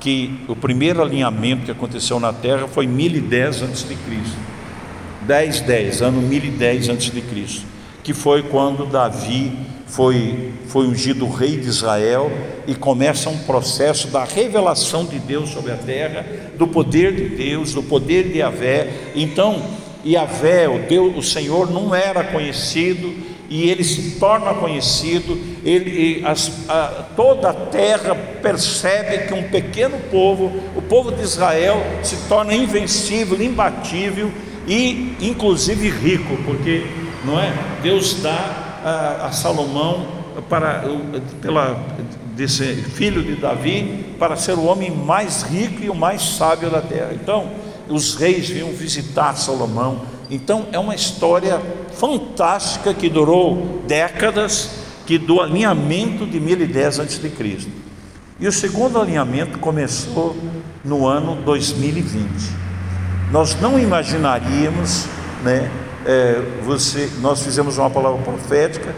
[0.00, 3.96] que o primeiro alinhamento que aconteceu na Terra foi 1010 a.C.
[5.22, 7.22] 10, 10, ano 1010 a.C.,
[8.02, 9.52] que foi quando Davi
[9.94, 12.28] foi, foi ungido rei de Israel
[12.66, 16.26] e começa um processo da revelação de Deus sobre a terra,
[16.58, 18.88] do poder de Deus, do poder de Yahvé.
[19.14, 19.62] Então,
[20.04, 23.14] Yahvé, o Deus, o Senhor não era conhecido
[23.48, 25.38] e ele se torna conhecido.
[25.64, 31.80] Ele, as, a, toda a terra percebe que um pequeno povo, o povo de Israel,
[32.02, 34.32] se torna invencível, imbatível
[34.66, 36.84] e, inclusive, rico, porque
[37.24, 37.52] não é?
[37.80, 40.06] Deus dá a, a Salomão
[40.48, 40.84] para
[41.40, 41.82] pela
[42.36, 46.80] desse filho de Davi para ser o homem mais rico e o mais sábio da
[46.80, 47.12] terra.
[47.12, 47.50] Então,
[47.88, 50.02] os reis vinham visitar Salomão.
[50.30, 51.60] Então, é uma história
[51.92, 54.70] fantástica que durou décadas,
[55.06, 57.32] que do alinhamento de 1010 a.C.
[58.40, 60.36] E o segundo alinhamento começou
[60.84, 62.28] no ano 2020.
[63.30, 65.06] Nós não imaginaríamos,
[65.42, 65.70] né,
[66.06, 68.94] é, você, nós fizemos uma palavra profética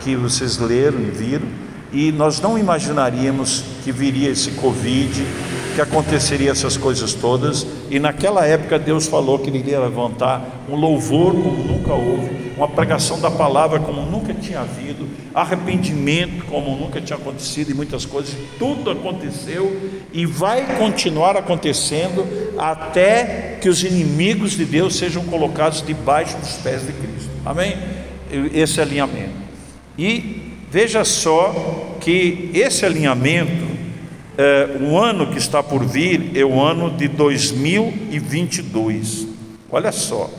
[0.00, 1.46] que vocês leram e viram,
[1.92, 5.26] e nós não imaginaríamos que viria esse Covid,
[5.74, 10.76] que aconteceria essas coisas todas, e naquela época Deus falou que Ele iria levantar um
[10.76, 17.00] louvor como nunca houve, uma pregação da palavra como nunca tinha havido, arrependimento como nunca
[17.00, 22.26] tinha acontecido, e muitas coisas, tudo aconteceu e vai continuar acontecendo
[22.58, 27.30] até que os inimigos de Deus sejam colocados debaixo dos pés de Cristo.
[27.44, 27.76] Amém?
[28.52, 29.38] Esse alinhamento.
[29.98, 33.68] E veja só que esse alinhamento,
[34.38, 39.26] é, o ano que está por vir é o ano de 2022.
[39.70, 40.30] Olha só,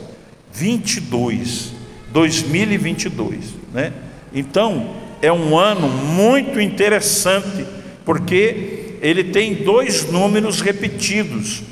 [0.52, 1.72] 22,
[2.12, 3.92] 2022, né?
[4.34, 7.66] Então, é um ano muito interessante,
[8.04, 11.62] porque ele tem dois números repetidos.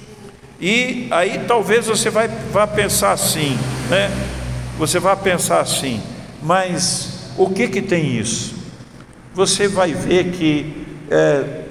[0.61, 3.57] E aí talvez você vai, vá pensar assim,
[3.89, 4.11] né?
[4.79, 6.01] Você vai pensar assim,
[6.43, 8.55] mas o que que tem isso?
[9.35, 11.63] Você vai ver que é,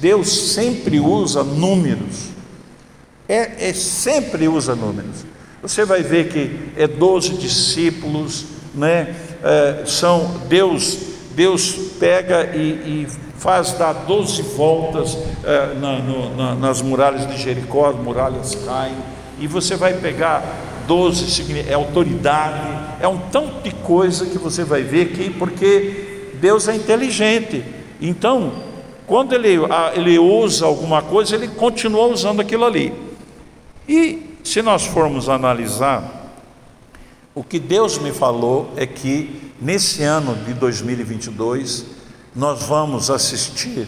[0.00, 2.30] Deus sempre usa números,
[3.28, 5.24] é, é, sempre usa números.
[5.62, 8.44] Você vai ver que é 12 discípulos,
[8.74, 9.14] né?
[9.42, 10.98] É, são Deus,
[11.34, 13.06] Deus pega e, e
[13.38, 18.96] faz dar 12 voltas é, na, no, na, nas muralhas de Jericó, as muralhas caem,
[19.38, 20.42] e você vai pegar
[20.86, 22.60] 12, é autoridade,
[23.00, 27.64] é um tanto de coisa que você vai ver aqui, porque Deus é inteligente.
[28.00, 28.52] Então,
[29.06, 29.58] quando ele,
[29.94, 32.92] ele usa alguma coisa, ele continua usando aquilo ali.
[33.88, 36.15] E se nós formos analisar,
[37.36, 41.84] o que Deus me falou é que nesse ano de 2022
[42.34, 43.86] nós vamos assistir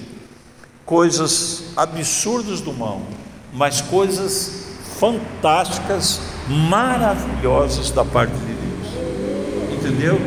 [0.85, 3.01] coisas absurdas do mal,
[3.55, 4.67] mas coisas
[5.01, 9.79] fantásticas, maravilhosas da parte de Deus.
[9.79, 10.21] Entendeu?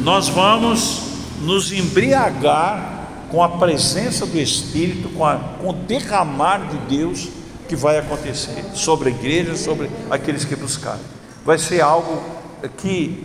[0.00, 1.02] Nós vamos
[1.42, 7.28] nos embriagar com a presença do Espírito, com, a, com o derramar de Deus
[7.68, 11.02] que vai acontecer sobre a igreja, sobre aqueles que buscarem.
[11.44, 13.24] Vai ser algo que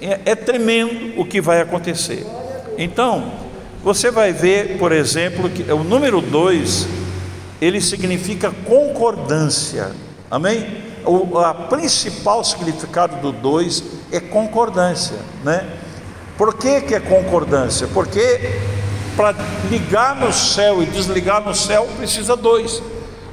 [0.00, 2.26] é, é tremendo o que vai acontecer.
[2.76, 3.32] Então,
[3.82, 6.88] você vai ver, por exemplo, que o número 2,
[7.60, 9.92] ele significa concordância.
[10.30, 10.88] Amém?
[11.04, 15.66] O a principal significado do 2 é concordância, né?
[16.36, 17.88] Por que, que é concordância?
[17.88, 18.60] Porque
[19.16, 19.34] para
[19.68, 22.80] ligar no céu e desligar no céu precisa dois.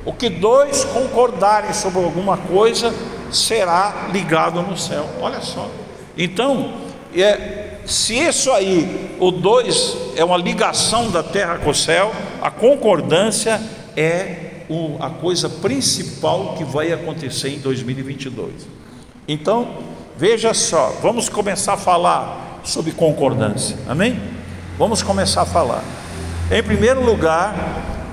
[0.03, 2.93] O que dois concordarem sobre alguma coisa
[3.31, 5.07] será ligado no céu.
[5.21, 5.69] Olha só.
[6.17, 6.73] Então,
[7.13, 12.11] é, se isso aí, o dois é uma ligação da terra com o céu,
[12.41, 13.61] a concordância
[13.95, 18.67] é o, a coisa principal que vai acontecer em 2022.
[19.27, 19.67] Então,
[20.17, 24.19] veja só, vamos começar a falar sobre concordância, amém?
[24.77, 25.83] Vamos começar a falar.
[26.51, 27.55] Em primeiro lugar,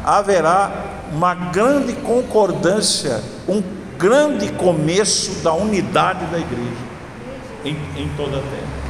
[0.04, 0.70] haverá
[1.12, 3.62] uma grande concordância, um
[4.02, 6.92] grande começo da unidade da igreja
[7.64, 8.82] em, em toda a terra.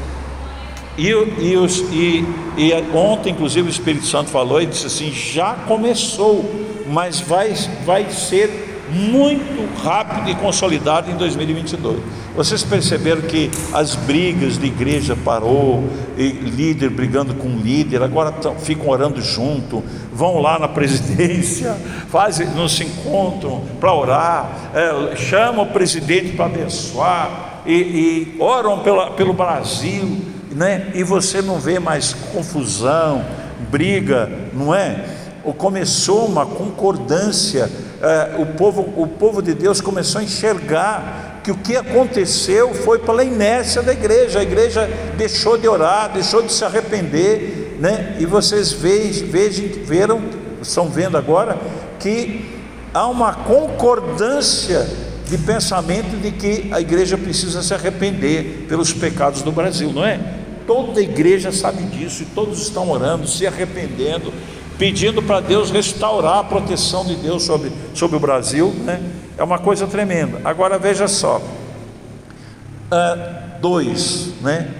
[0.96, 2.24] E, e, os, e,
[2.56, 6.44] e, ontem, inclusive, o Espírito Santo falou e disse assim: já começou,
[6.86, 12.00] mas vai, vai ser muito rápido e consolidado em 2022.
[12.36, 15.84] Vocês perceberam que as brigas de igreja parou,
[16.16, 21.76] líder brigando com líder, agora ficam orando junto, vão lá na presidência,
[22.08, 28.80] fazem, não se encontram para orar, é, chamam o presidente para abençoar e, e oram
[28.80, 30.90] pela, pelo Brasil, né?
[30.94, 33.24] E você não vê mais confusão,
[33.70, 35.04] briga, não é?
[35.44, 37.70] Ou começou uma concordância
[38.02, 42.98] é, o, povo, o povo de Deus começou a enxergar que o que aconteceu foi
[42.98, 48.16] pela inércia da igreja, a igreja deixou de orar, deixou de se arrepender, né?
[48.18, 50.22] e vocês vejam, vejam, viram,
[50.60, 51.56] estão vendo agora,
[52.00, 52.44] que
[52.92, 54.84] há uma concordância
[55.28, 60.20] de pensamento de que a igreja precisa se arrepender pelos pecados do Brasil, não é?
[60.66, 64.32] Toda a igreja sabe disso e todos estão orando, se arrependendo,
[64.78, 69.02] pedindo para Deus restaurar a proteção de Deus sobre, sobre o Brasil, né?
[69.36, 70.40] é uma coisa tremenda.
[70.44, 74.70] Agora veja só: uh, dois, né?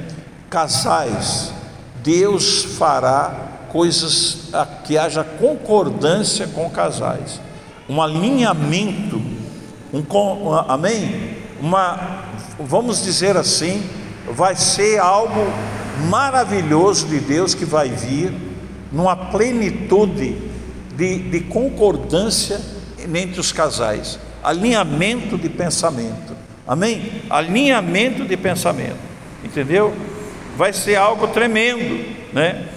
[0.50, 1.52] casais,
[2.02, 4.50] Deus fará coisas
[4.84, 7.40] que haja concordância com casais,
[7.88, 9.16] um alinhamento,
[9.92, 11.38] um, um amém?
[11.58, 12.24] Uma,
[12.58, 13.82] vamos dizer assim,
[14.30, 15.46] vai ser algo
[16.10, 18.51] maravilhoso de Deus que vai vir
[18.92, 20.36] numa plenitude
[20.96, 22.60] de, de concordância
[22.98, 27.22] entre os casais, alinhamento de pensamento, amém?
[27.30, 28.98] Alinhamento de pensamento,
[29.42, 29.94] entendeu?
[30.56, 32.68] Vai ser algo tremendo, né?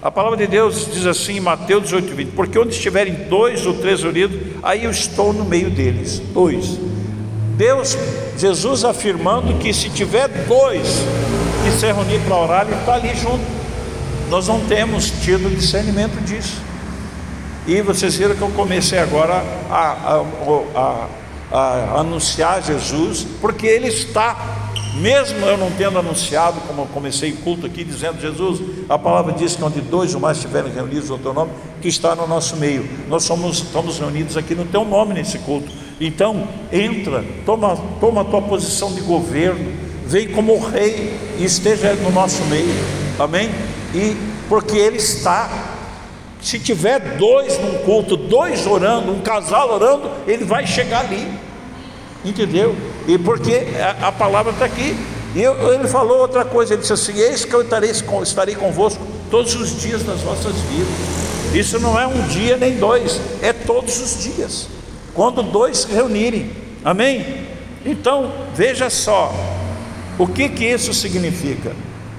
[0.00, 3.74] A palavra de Deus diz assim em Mateus 18, 20: Porque onde estiverem dois ou
[3.74, 6.20] três unidos, aí eu estou no meio deles.
[6.32, 6.78] Dois.
[7.56, 7.96] Deus,
[8.38, 11.02] Jesus afirmando que se tiver dois
[11.64, 13.65] que se reunir para orar, Ele está ali junto
[14.28, 16.60] nós não temos tido discernimento disso.
[17.66, 20.24] E vocês viram que eu comecei agora a, a,
[20.74, 21.08] a,
[21.50, 24.36] a, anunciar Jesus, porque Ele está,
[25.00, 29.32] mesmo eu não tendo anunciado, como eu comecei o culto aqui, dizendo: Jesus, a palavra
[29.32, 31.50] diz que onde dois ou mais estiverem reunidos no teu nome,
[31.82, 32.88] tu está no nosso meio.
[33.08, 35.68] Nós somos, estamos reunidos aqui no teu nome nesse culto.
[36.00, 39.72] Então, entra, toma, toma a tua posição de governo,
[40.06, 42.74] vem como rei e esteja no nosso meio.
[43.18, 43.50] Amém?
[43.94, 44.16] E
[44.48, 45.48] porque ele está.
[46.40, 51.26] Se tiver dois num culto, dois orando, um casal orando, ele vai chegar ali.
[52.24, 52.74] Entendeu?
[53.08, 54.96] E porque a, a palavra está aqui.
[55.34, 57.90] E eu, ele falou outra coisa, ele disse assim: Eis que eu estarei,
[58.22, 61.26] estarei convosco todos os dias das vossas vidas.
[61.54, 64.68] Isso não é um dia nem dois, é todos os dias.
[65.14, 66.50] Quando dois se reunirem,
[66.84, 67.46] amém?
[67.84, 69.32] Então, veja só,
[70.18, 71.72] o que que isso significa?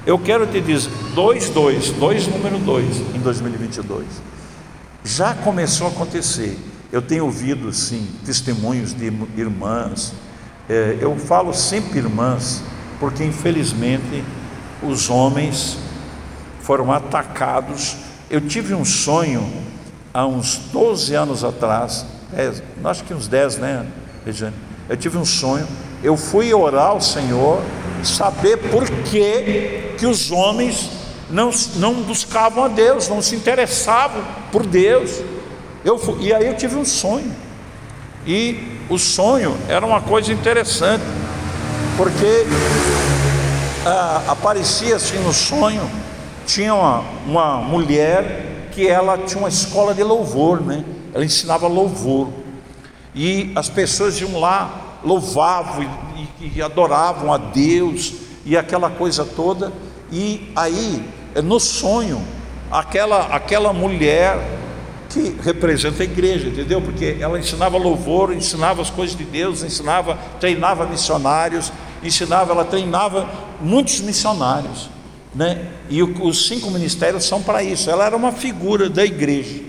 [0.07, 4.05] Eu quero te dizer, 2, 2, 2 número 2 em 2022.
[5.03, 6.57] Já começou a acontecer.
[6.93, 10.13] Eu tenho ouvido, sim, testemunhos de irmãs.
[10.69, 12.63] É, eu falo sempre irmãs,
[13.01, 14.23] porque infelizmente
[14.81, 15.77] os homens
[16.61, 17.97] foram atacados.
[18.29, 19.45] Eu tive um sonho
[20.13, 23.85] há uns 12 anos atrás, 10, acho que uns 10, né,
[24.25, 24.55] Regiane?
[24.87, 25.67] Eu tive um sonho.
[26.03, 27.61] Eu fui orar ao Senhor,
[28.03, 30.89] saber por que, que os homens
[31.29, 35.21] não, não buscavam a Deus, não se interessavam por Deus.
[35.83, 37.33] Eu fui, e aí eu tive um sonho.
[38.25, 41.03] E o sonho era uma coisa interessante,
[41.95, 42.45] porque
[43.85, 45.89] ah, aparecia assim no sonho,
[46.45, 50.83] tinha uma, uma mulher que ela tinha uma escola de louvor, né?
[51.13, 52.29] Ela ensinava louvor.
[53.15, 55.83] E as pessoas iam lá, louvavam
[56.39, 58.13] e, e, adoravam a Deus
[58.45, 59.71] e aquela coisa toda.
[60.11, 61.03] E aí,
[61.43, 62.23] no sonho,
[62.71, 64.37] aquela, aquela mulher
[65.09, 66.81] que representa a igreja, entendeu?
[66.81, 71.71] Porque ela ensinava louvor, ensinava as coisas de Deus, ensinava, treinava missionários,
[72.03, 73.29] ensinava, ela treinava
[73.61, 74.89] muitos missionários,
[75.33, 75.67] né?
[75.89, 77.89] E os cinco ministérios são para isso.
[77.89, 79.61] Ela era uma figura da igreja.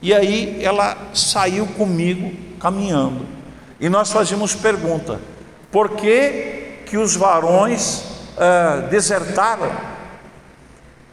[0.00, 3.37] E aí ela saiu comigo caminhando.
[3.80, 5.20] E nós fazíamos pergunta:
[5.70, 8.02] por que que os varões
[8.90, 9.70] desertaram?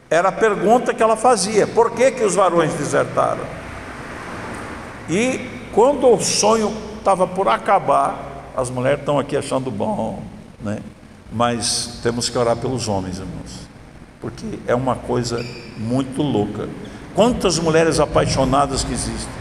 [0.09, 3.43] Era a pergunta que ela fazia: por que, que os varões desertaram?
[5.09, 10.23] E quando o sonho estava por acabar, as mulheres estão aqui achando bom,
[10.61, 10.79] né?
[11.31, 13.67] Mas temos que orar pelos homens, irmãos,
[14.21, 15.43] porque é uma coisa
[15.77, 16.69] muito louca.
[17.13, 19.33] Quantas mulheres apaixonadas que existem,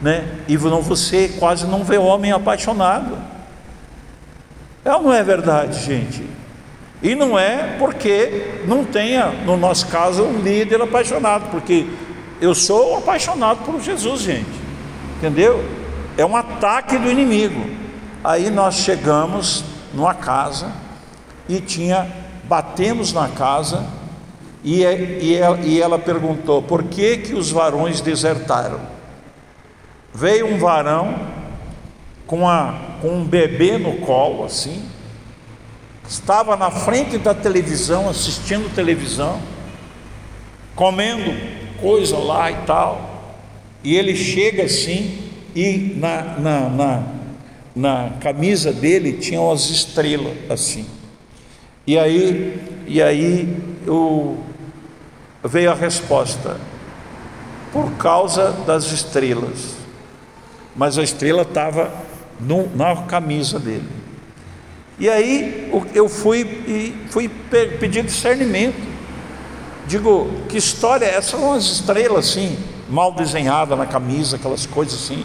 [0.00, 0.26] né?
[0.46, 3.18] E você quase não vê homem apaixonado.
[4.84, 6.24] É ou não é verdade, gente?
[7.02, 11.86] E não é porque não tenha, no nosso caso, um líder apaixonado, porque
[12.40, 14.68] eu sou apaixonado por Jesus, gente.
[15.16, 15.64] Entendeu?
[16.16, 17.64] É um ataque do inimigo.
[18.22, 20.72] Aí nós chegamos numa casa
[21.48, 22.06] e tinha,
[22.44, 23.86] batemos na casa
[24.64, 28.97] e, e, ela, e ela perguntou: por que, que os varões desertaram?
[30.18, 31.14] Veio um varão
[32.26, 34.82] com, a, com um bebê no colo, assim,
[36.08, 39.40] estava na frente da televisão, assistindo televisão,
[40.74, 41.32] comendo
[41.80, 43.36] coisa lá e tal,
[43.84, 47.02] e ele chega assim, e na, na, na,
[47.76, 50.84] na camisa dele tinham as estrelas assim.
[51.86, 53.56] E aí, e aí
[55.44, 56.56] veio a resposta,
[57.72, 59.77] por causa das estrelas.
[60.78, 61.92] Mas a estrela estava
[62.74, 63.88] na camisa dele.
[64.96, 67.28] E aí eu fui e fui
[67.80, 68.80] pedir discernimento.
[69.88, 71.36] Digo, que história é essa?
[71.36, 72.56] São as estrelas assim,
[72.88, 75.24] mal desenhada na camisa, aquelas coisas assim,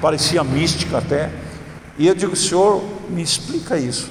[0.00, 1.30] parecia mística até.
[1.98, 4.10] E eu digo, Senhor, me explica isso.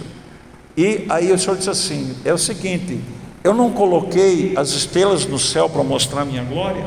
[0.77, 2.99] E aí o Senhor disse assim: é o seguinte,
[3.43, 6.85] eu não coloquei as estrelas no céu para mostrar minha glória?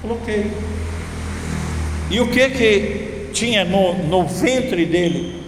[0.00, 0.50] Coloquei.
[2.10, 5.40] E o que que tinha no, no ventre dele?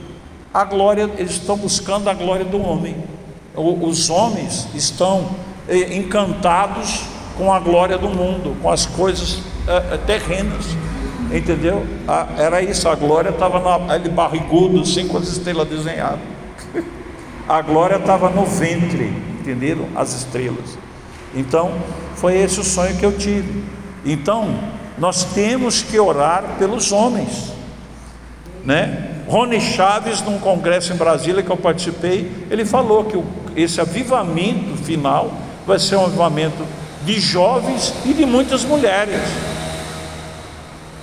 [0.53, 2.97] a glória, eles estão buscando a glória do homem.
[3.55, 5.31] Os homens estão
[5.69, 7.05] eh, encantados
[7.37, 10.67] com a glória do mundo, com as coisas uh, terrenas,
[11.33, 11.87] entendeu?
[12.37, 16.21] Era isso, a glória estava ele barrigudo, assim com as estrelas desenhadas.
[17.49, 19.87] a glória estava no ventre, entenderam?
[19.95, 20.79] As estrelas.
[21.35, 21.73] Então,
[22.17, 23.65] foi esse o sonho que eu tive.
[24.05, 24.59] Então,
[25.03, 27.53] nós temos que orar pelos homens,
[28.65, 29.25] né?
[29.27, 33.21] Rony Chaves, num congresso em Brasília que eu participei, ele falou que
[33.61, 35.33] esse avivamento final
[35.67, 36.65] vai ser um avivamento
[37.05, 39.21] de jovens e de muitas mulheres.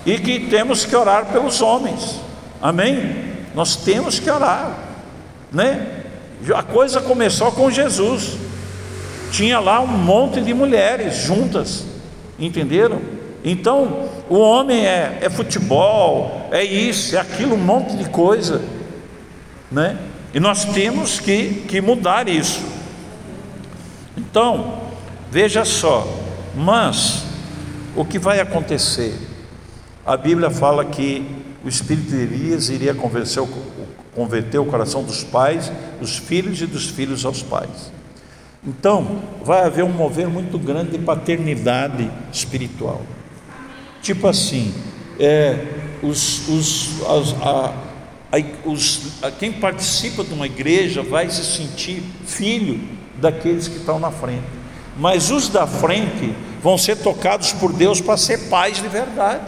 [0.05, 2.21] E que temos que orar pelos homens.
[2.61, 3.33] Amém?
[3.53, 4.77] Nós temos que orar,
[5.51, 6.05] né?
[6.55, 8.37] A coisa começou com Jesus.
[9.33, 11.83] Tinha lá um monte de mulheres juntas,
[12.39, 13.18] entenderam?
[13.43, 18.61] Então, o homem é, é futebol, é isso, é aquilo, um monte de coisa,
[19.71, 19.97] né?
[20.33, 22.61] E nós temos que, que mudar isso.
[24.17, 24.81] Então,
[25.31, 26.05] veja só,
[26.53, 27.23] mas
[27.95, 29.15] o que vai acontecer?
[30.05, 31.25] A Bíblia fala que
[31.63, 33.43] o espírito de Elias iria convencer,
[34.13, 37.91] converter o coração dos pais, dos filhos e dos filhos aos pais.
[38.65, 43.01] Então, vai haver um mover muito grande de paternidade espiritual.
[44.01, 44.73] Tipo assim,
[45.19, 45.65] é,
[46.01, 47.73] os, os, as, a,
[48.65, 49.01] os,
[49.39, 52.79] quem participa de uma igreja vai se sentir filho
[53.17, 54.43] daqueles que estão na frente.
[54.97, 59.43] Mas os da frente vão ser tocados por Deus para ser pais de verdade,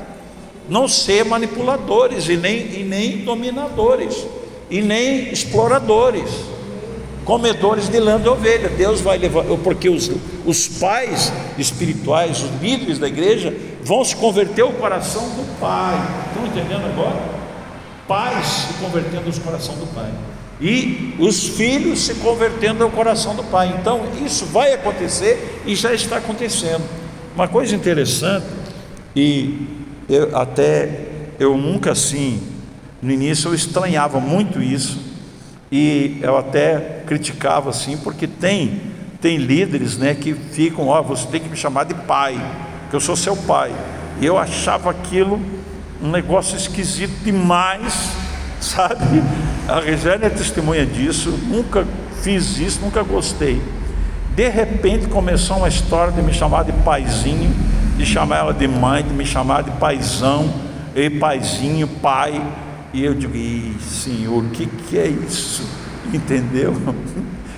[0.70, 4.26] não ser manipuladores e nem, e nem dominadores,
[4.70, 6.30] e nem exploradores,
[7.26, 8.70] comedores de lã de ovelha.
[8.70, 10.12] Deus vai levar, porque os,
[10.46, 13.54] os pais espirituais, os líderes da igreja,
[13.84, 15.96] vão se converter ao coração do Pai.
[16.30, 17.42] Estão entendendo agora?
[18.12, 20.12] pais se convertendo ao coração do pai
[20.60, 23.74] e os filhos se convertendo ao coração do pai.
[23.80, 26.84] Então, isso vai acontecer e já está acontecendo.
[27.34, 28.46] Uma coisa interessante,
[29.16, 29.66] e
[30.10, 31.06] eu, até
[31.40, 32.44] eu nunca assim,
[33.02, 35.00] no início eu estranhava muito isso,
[35.72, 38.80] e eu até criticava assim, porque tem,
[39.20, 42.40] tem líderes né, que ficam, ó, você tem que me chamar de pai,
[42.90, 43.70] que eu sou seu pai.
[44.22, 45.42] E eu achava aquilo
[46.02, 48.12] um negócio esquisito demais,
[48.62, 49.22] sabe?
[49.68, 51.86] A Regiane é testemunha disso, nunca
[52.24, 53.62] fiz isso, nunca gostei.
[54.34, 57.54] De repente começou uma história de me chamar de paizinho,
[57.98, 60.50] de chamar ela de mãe, de me chamar de paizão,
[60.96, 62.42] e paizinho, pai.
[62.94, 63.34] E eu digo,
[63.82, 65.81] senhor, o que, que é isso?
[66.14, 66.74] Entendeu?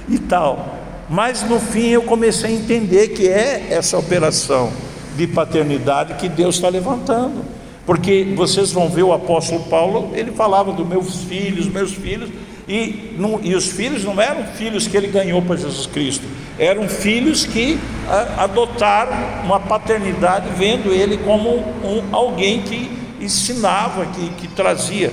[0.07, 0.79] E tal.
[1.09, 4.71] Mas no fim eu comecei a entender que é essa operação
[5.15, 7.43] de paternidade que Deus está levantando.
[7.85, 12.29] Porque vocês vão ver o apóstolo Paulo, ele falava dos meus filhos, meus filhos,
[12.67, 16.25] e, não, e os filhos não eram filhos que ele ganhou para Jesus Cristo,
[16.57, 17.77] eram filhos que
[18.07, 19.11] a, adotaram
[19.43, 22.89] uma paternidade, vendo ele como um, alguém que
[23.19, 25.11] ensinava, que, que trazia.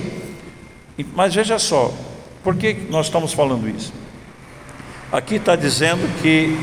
[1.13, 1.91] Mas veja só,
[2.43, 3.93] por que nós estamos falando isso?
[5.11, 6.57] Aqui está dizendo que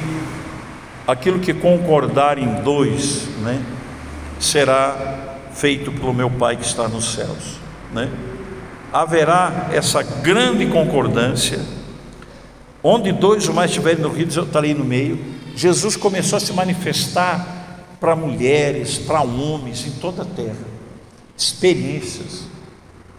[1.07, 3.63] aquilo que concordar em dois, né,
[4.41, 7.59] será feito pelo meu Pai que está nos céus.
[7.93, 8.11] Né?
[8.93, 11.61] Haverá essa grande concordância,
[12.83, 15.19] onde dois ou mais estiverem reunidos, eu estarei no meio.
[15.55, 17.59] Jesus começou a se manifestar
[18.01, 20.57] para mulheres, para homens em toda a terra,
[21.37, 22.45] experiências,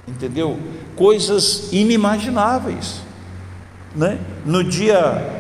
[0.08, 0.58] entendeu?
[1.00, 3.02] Coisas inimagináveis.
[3.96, 4.20] Né?
[4.46, 5.40] No dia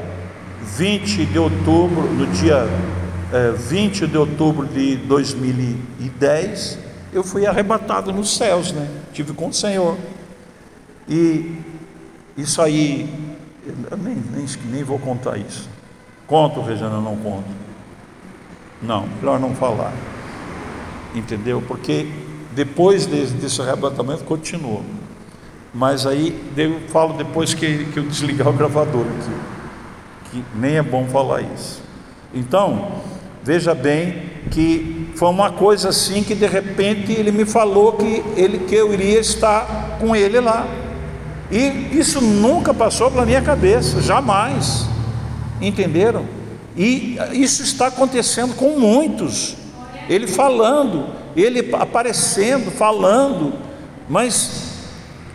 [0.77, 2.65] 20 de outubro, no dia
[3.33, 6.79] é, 20 de outubro de 2010,
[7.11, 8.89] eu fui arrebatado nos céus, né?
[9.11, 9.97] Tive com o Senhor.
[11.09, 11.57] E
[12.37, 13.13] isso aí,
[14.01, 15.67] nem, nem, nem vou contar isso.
[16.25, 17.49] Conto, Regina, não conto.
[18.81, 19.91] Não, melhor não falar.
[21.13, 21.61] Entendeu?
[21.67, 22.07] Porque
[22.55, 24.81] depois desse, desse arrebatamento continua.
[25.73, 29.33] Mas aí eu falo depois que, que eu desligar o gravador aqui.
[30.31, 31.81] Que nem é bom falar isso.
[32.33, 32.91] Então,
[33.43, 38.59] veja bem que foi uma coisa assim que de repente ele me falou que ele
[38.59, 40.67] que eu iria estar com ele lá.
[41.51, 44.87] E isso nunca passou pela minha cabeça, jamais.
[45.59, 46.25] Entenderam?
[46.77, 49.55] E isso está acontecendo com muitos.
[50.07, 53.53] Ele falando, ele aparecendo, falando,
[54.07, 54.68] mas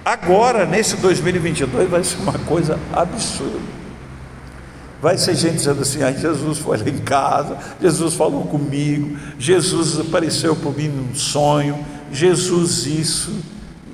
[0.04, 3.74] agora nesse 2022 vai ser uma coisa absurda.
[5.04, 10.00] Vai ser gente dizendo assim: ah, Jesus foi lá em casa, Jesus falou comigo, Jesus
[10.00, 13.32] apareceu para mim num sonho, Jesus isso.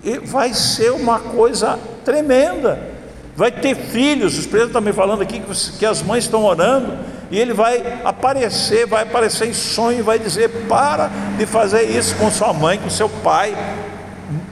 [0.04, 2.90] E vai ser uma coisa tremenda.
[3.36, 6.96] Vai ter filhos, os presos estão me falando aqui que, que as mães estão orando,
[7.30, 12.30] e ele vai aparecer, vai aparecer em sonho, vai dizer: para de fazer isso com
[12.30, 13.52] sua mãe, com seu pai,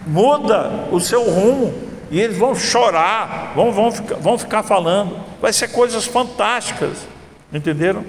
[0.08, 1.72] muda o seu rumo,
[2.10, 6.98] e eles vão chorar, vão, vão, ficar, vão ficar falando vai ser coisas fantásticas,
[7.52, 8.04] entenderam?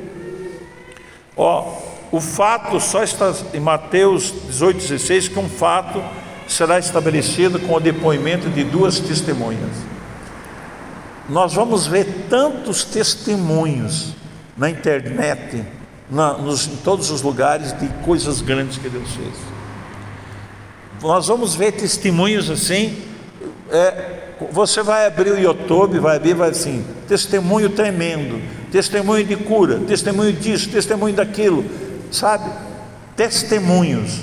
[1.36, 1.78] Ó,
[2.12, 6.04] o fato só está em Mateus 18,16 que um fato
[6.48, 9.72] será estabelecido com o depoimento de duas testemunhas.
[11.30, 14.16] Nós vamos ver tantos testemunhos
[14.58, 15.64] na internet,
[16.10, 19.59] na, nos, em todos os lugares de coisas grandes que Deus fez.
[21.02, 22.98] Nós vamos ver testemunhos assim,
[23.72, 28.42] é, você vai abrir o YouTube, vai abrir, vai assim, testemunho tremendo,
[28.72, 31.64] testemunho de cura, testemunho disso, testemunho daquilo,
[32.12, 32.52] sabe?
[33.16, 34.22] Testemunhos,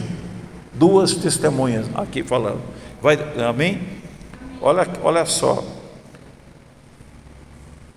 [0.75, 1.87] duas testemunhas.
[1.95, 2.61] Aqui falando,
[3.01, 3.19] vai,
[3.49, 3.81] amém?
[4.61, 5.65] Olha, olha só,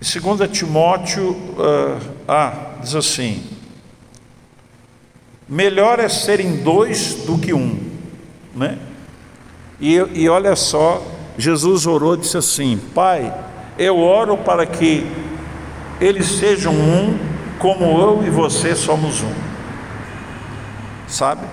[0.00, 3.42] 2 Timóteo, uh, ah, diz assim:
[5.46, 7.89] melhor é serem dois do que um,
[8.54, 8.78] né?
[9.80, 11.02] E, e olha só,
[11.38, 13.32] Jesus orou e disse assim: Pai,
[13.78, 15.06] eu oro para que
[16.00, 17.18] eles sejam um,
[17.58, 19.32] como eu e você somos um.
[21.06, 21.46] Sabe?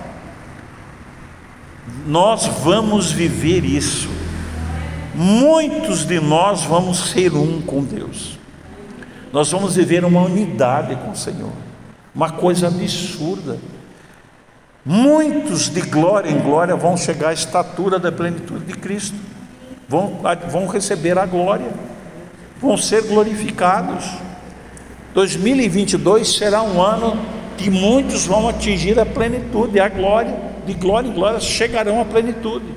[2.06, 4.08] Nós vamos viver isso.
[5.14, 8.38] muitos de nós vamos ser um com Deus.
[9.32, 11.52] Nós vamos viver uma unidade com o Senhor.
[12.14, 13.58] Uma coisa absurda.
[14.90, 19.18] Muitos de glória em glória vão chegar à estatura da plenitude de Cristo.
[19.86, 21.68] Vão, vão receber a glória.
[22.58, 24.06] Vão ser glorificados.
[25.12, 27.20] 2022 será um ano
[27.58, 30.34] que muitos vão atingir a plenitude, a glória,
[30.64, 32.72] de glória em glória chegarão à plenitude.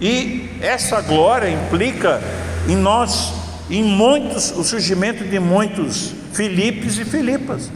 [0.00, 2.22] E essa glória implica
[2.68, 3.32] em nós,
[3.68, 7.72] em muitos, o surgimento de muitos Filipes e Filipas,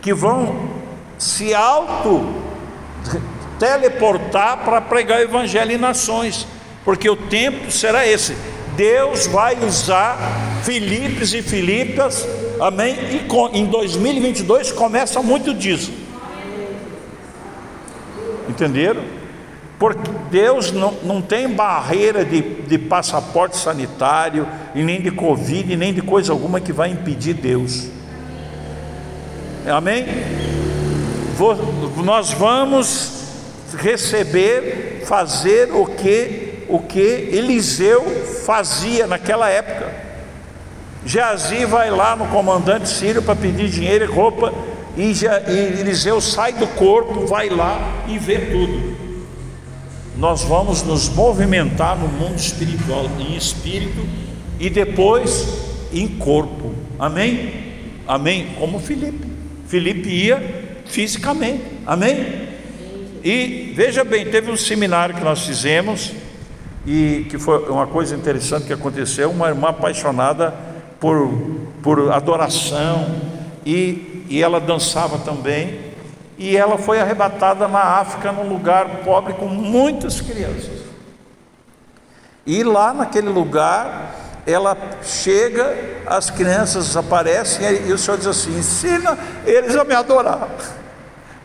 [0.00, 0.81] que vão
[1.22, 2.34] se auto
[3.56, 6.48] teleportar para pregar o evangelho em nações,
[6.84, 8.36] porque o tempo será esse.
[8.74, 10.18] Deus vai usar
[10.64, 12.26] Filipes e Filipas,
[12.60, 12.96] amém?
[13.12, 15.92] E em 2022 começa muito disso.
[18.48, 19.04] Entenderam?
[19.78, 25.94] Porque Deus não, não tem barreira de, de passaporte sanitário, e nem de Covid, nem
[25.94, 27.86] de coisa alguma que vai impedir Deus.
[29.64, 30.04] Amém?
[32.04, 33.22] Nós vamos
[33.78, 38.02] receber, fazer o que o que Eliseu
[38.46, 39.92] fazia naquela época.
[41.04, 44.54] Geazi vai lá no comandante sírio para pedir dinheiro e roupa,
[44.96, 48.96] e, e Eliseu sai do corpo, vai lá e vê tudo.
[50.16, 54.06] Nós vamos nos movimentar no mundo espiritual, em espírito
[54.58, 55.46] e depois
[55.92, 56.72] em corpo.
[56.98, 57.52] Amém?
[58.06, 58.54] Amém?
[58.58, 59.26] Como Filipe.
[59.66, 60.61] Filipe ia
[60.92, 61.64] fisicamente.
[61.86, 62.48] Amém?
[63.24, 66.12] E veja bem, teve um seminário que nós fizemos
[66.86, 70.52] e que foi uma coisa interessante que aconteceu, uma irmã apaixonada
[71.00, 71.30] por,
[71.82, 73.06] por adoração
[73.64, 75.92] e, e ela dançava também
[76.36, 80.82] e ela foi arrebatada na África num lugar pobre com muitas crianças
[82.44, 84.14] e lá naquele lugar
[84.44, 89.16] ela chega, as crianças aparecem e o Senhor diz assim: ensina
[89.46, 90.48] eles a me adorar.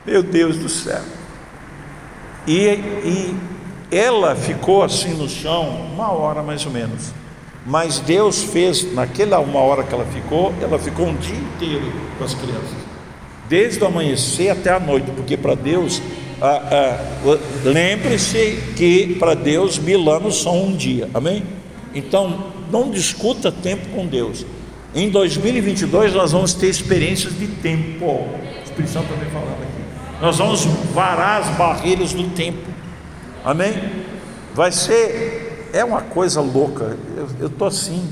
[0.07, 1.01] Meu Deus do céu.
[2.47, 3.35] E, e
[3.91, 7.11] ela ficou assim no chão uma hora mais ou menos.
[7.65, 12.23] Mas Deus fez, naquela uma hora que ela ficou, ela ficou um dia inteiro com
[12.23, 12.77] as crianças,
[13.49, 16.01] desde o amanhecer até a noite, porque para Deus,
[16.41, 21.43] ah, ah, lembre-se que para Deus mil anos são um dia, amém?
[21.93, 24.45] Então, não discuta tempo com Deus.
[24.95, 28.05] Em 2022 nós vamos ter experiências de tempo.
[28.05, 29.76] O Espírito Santo também falando aqui.
[30.19, 32.67] Nós vamos varar as barreiras do tempo.
[33.45, 33.73] Amém?
[34.53, 36.97] Vai ser, é uma coisa louca.
[37.39, 38.03] Eu estou assim,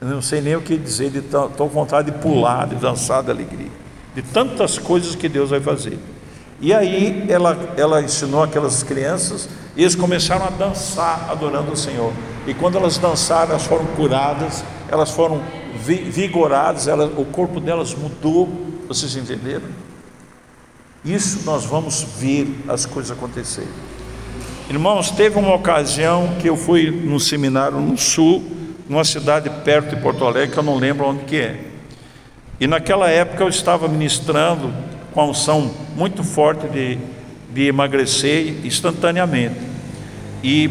[0.00, 3.30] eu não sei nem o que dizer, estou com vontade de pular, de dançar de
[3.30, 3.70] alegria,
[4.14, 5.98] de tantas coisas que Deus vai fazer.
[6.60, 12.12] E aí ela, ela ensinou aquelas crianças e eles começaram a dançar adorando o Senhor.
[12.46, 15.42] E quando elas dançaram, elas foram curadas, elas foram
[15.74, 18.48] vigoradas, elas, o corpo delas mudou.
[18.86, 19.89] Vocês entenderam?
[21.04, 23.70] Isso nós vamos ver as coisas acontecerem.
[24.68, 28.44] Irmãos, teve uma ocasião que eu fui num seminário no sul,
[28.88, 31.60] numa cidade perto de Porto Alegre, que eu não lembro onde que é.
[32.60, 34.72] E naquela época eu estava ministrando
[35.12, 36.98] com a unção muito forte de,
[37.52, 39.56] de emagrecer instantaneamente.
[40.44, 40.70] E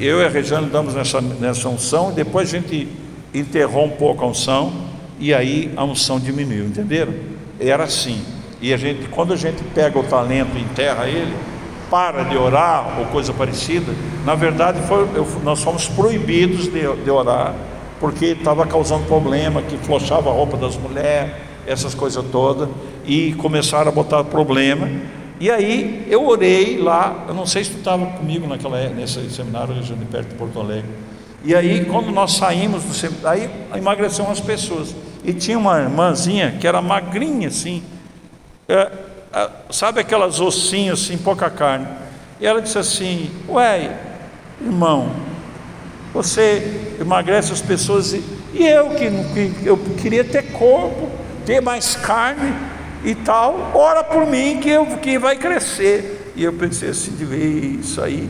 [0.00, 2.88] eu e a Regiane damos nessa, nessa unção, e depois a gente
[3.34, 4.72] enterrou um pouco a unção,
[5.20, 7.14] e aí a unção diminuiu, entenderam?
[7.60, 8.35] Era assim.
[8.60, 11.34] E a gente, quando a gente pega o talento e enterra ele,
[11.90, 13.92] para de orar ou coisa parecida,
[14.24, 17.54] na verdade foi, eu, nós fomos proibidos de, de orar,
[18.00, 21.32] porque estava causando problema, que flochava a roupa das mulheres,
[21.66, 22.68] essas coisas todas,
[23.04, 24.88] e começaram a botar problema.
[25.38, 29.74] E aí eu orei lá, eu não sei se tu estava comigo naquela, nesse seminário
[29.74, 30.90] de perto de Porto Alegre.
[31.44, 34.94] E aí, quando nós saímos do seminário, aí emagreceram as pessoas.
[35.24, 37.82] E tinha uma irmãzinha que era magrinha assim.
[38.68, 38.90] É,
[39.32, 41.86] ah, sabe aquelas ossinhos assim, pouca carne.
[42.40, 43.96] E ela disse assim: Ué,
[44.60, 45.10] irmão,
[46.12, 49.10] você emagrece as pessoas e, e eu que,
[49.60, 51.08] que eu queria ter corpo,
[51.44, 52.54] ter mais carne
[53.04, 56.32] e tal, ora por mim que eu que vai crescer.
[56.34, 58.28] E eu pensei assim, de ver isso aí,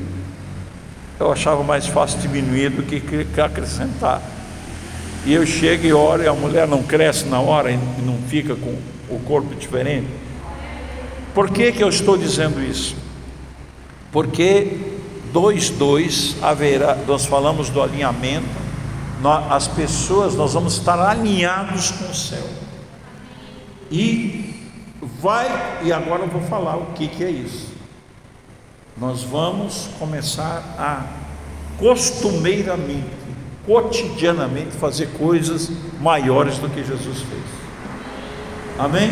[1.19, 4.21] eu achava mais fácil diminuir do que, que acrescentar.
[5.25, 8.55] E eu chego e oro e a mulher não cresce na hora e não fica
[8.55, 8.77] com
[9.09, 10.07] o corpo diferente.
[11.37, 12.97] Por que, que eu estou dizendo isso?
[14.11, 14.79] Porque
[15.35, 18.49] 2.2 haverá, nós falamos do alinhamento,
[19.21, 22.49] nós, as pessoas, nós vamos estar alinhados com o céu.
[23.91, 24.67] E
[25.21, 27.71] vai, e agora eu vou falar o que, que é isso.
[28.97, 31.05] Nós vamos começar a
[31.79, 33.11] costumeiramente,
[33.67, 35.71] cotidianamente fazer coisas
[36.01, 37.45] maiores do que Jesus fez.
[38.79, 39.11] Amém?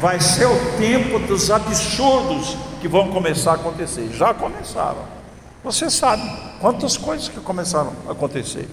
[0.00, 4.10] Vai ser o tempo dos absurdos que vão começar a acontecer.
[4.12, 5.14] Já começaram.
[5.62, 6.22] Você sabe
[6.60, 8.68] quantas coisas que começaram a acontecer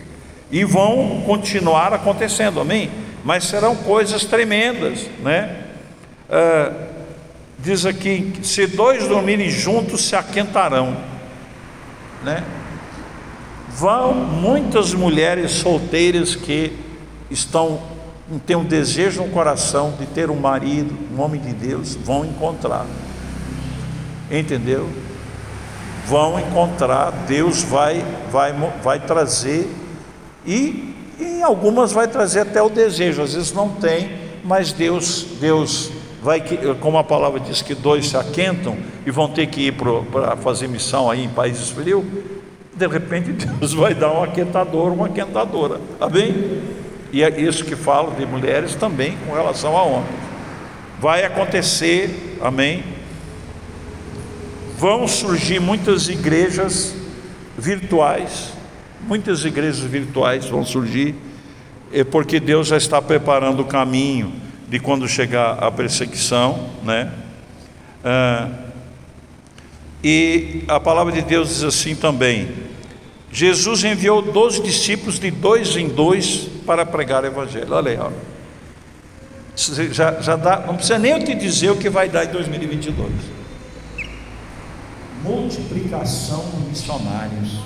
[0.52, 2.92] e vão continuar acontecendo, amém?
[3.24, 5.58] Mas serão coisas tremendas, né?
[6.30, 6.74] Ah,
[7.58, 10.98] diz aqui: se dois dormirem juntos, se aquentarão,
[12.24, 12.44] né?
[13.70, 16.78] Vão muitas mulheres solteiras que
[17.30, 17.82] estão
[18.40, 22.86] têm um desejo no coração de ter um marido, um homem de Deus, vão encontrar.
[24.30, 24.88] Entendeu?
[26.08, 29.70] Vão encontrar, Deus vai vai vai trazer
[30.46, 34.12] e em algumas vai trazer até o desejo, às vezes não tem,
[34.44, 36.42] mas Deus Deus vai
[36.80, 40.68] como a palavra diz que dois se aquentam e vão ter que ir para fazer
[40.68, 42.04] missão aí em países frios,
[42.74, 46.81] de repente Deus vai dar um aquentador, uma aquentadora, tá bem?
[47.12, 50.16] E é isso que falo de mulheres também com relação a homens.
[51.00, 52.84] Vai acontecer, amém?
[54.78, 56.96] Vão surgir muitas igrejas
[57.58, 58.54] virtuais,
[59.02, 61.16] muitas igrejas virtuais vão surgir,
[61.92, 64.34] é porque Deus já está preparando o caminho
[64.70, 67.12] de quando chegar a perseguição, né?
[68.04, 68.50] Ah,
[70.04, 72.50] e a palavra de Deus diz assim também:
[73.32, 77.74] Jesus enviou doze discípulos de dois em dois para pregar o Evangelho.
[77.74, 78.10] Olha aí, ó.
[79.56, 83.12] Já, já dá, não precisa nem eu te dizer o que vai dar em 2022.
[85.22, 87.60] Multiplicação de missionários,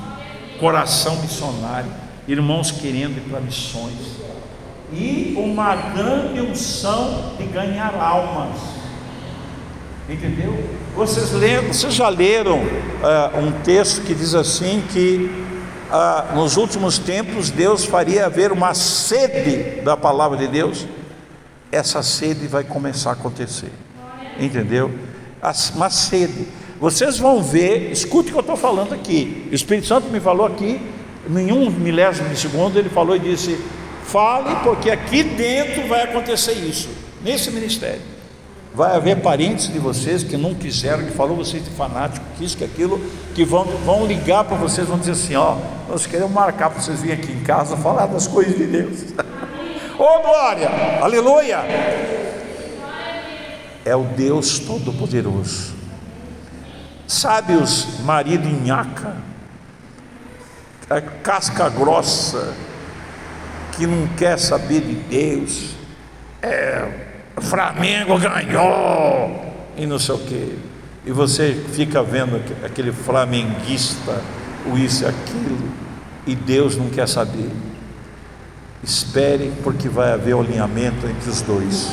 [0.60, 1.92] coração missionário,
[2.28, 3.94] irmãos querendo ir para missões,
[4.92, 8.58] e uma grande unção de ganhar almas.
[10.10, 10.68] Entendeu?
[10.96, 15.45] Vocês, leram, vocês já leram uh, um texto que diz assim que
[15.92, 20.88] ah, nos últimos tempos Deus faria haver uma sede da palavra de Deus,
[21.72, 23.72] essa sede vai começar a acontecer,
[24.40, 24.92] entendeu?
[25.76, 26.48] Uma sede.
[26.80, 29.48] Vocês vão ver, escute o que eu estou falando aqui.
[29.52, 30.82] O Espírito Santo me falou aqui,
[31.30, 33.60] em um milésimo de segundo, ele falou e disse:
[34.04, 36.90] Fale, porque aqui dentro vai acontecer isso,
[37.24, 38.15] nesse ministério.
[38.76, 42.58] Vai haver parentes de vocês que não quiseram, que falou vocês de fanático, que isso,
[42.58, 43.00] que aquilo,
[43.34, 45.56] que vão, vão ligar para vocês, vão dizer assim: ó,
[45.88, 49.14] nós queremos marcar para vocês virem aqui em casa falar das coisas de Deus.
[49.98, 50.70] Ô oh, glória!
[51.02, 51.60] Aleluia!
[53.86, 55.74] É o Deus Todo-Poderoso.
[57.08, 59.16] Sabe os marido nhaca,
[60.90, 62.54] a casca grossa,
[63.72, 65.76] que não quer saber de Deus,
[66.42, 67.05] é
[67.42, 70.60] Flamengo ganhou e não sei o que.
[71.06, 74.22] E você fica vendo aquele flamenguista,
[74.66, 75.70] o isso e aquilo,
[76.26, 77.52] e Deus não quer saber.
[78.84, 81.92] Espere, porque vai haver um alinhamento entre os dois.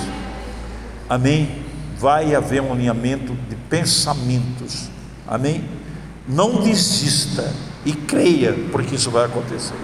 [1.08, 1.62] Amém?
[1.98, 4.88] Vai haver um alinhamento de pensamentos.
[5.26, 5.64] Amém?
[6.26, 7.52] Não desista
[7.84, 9.74] e creia, porque isso vai acontecer.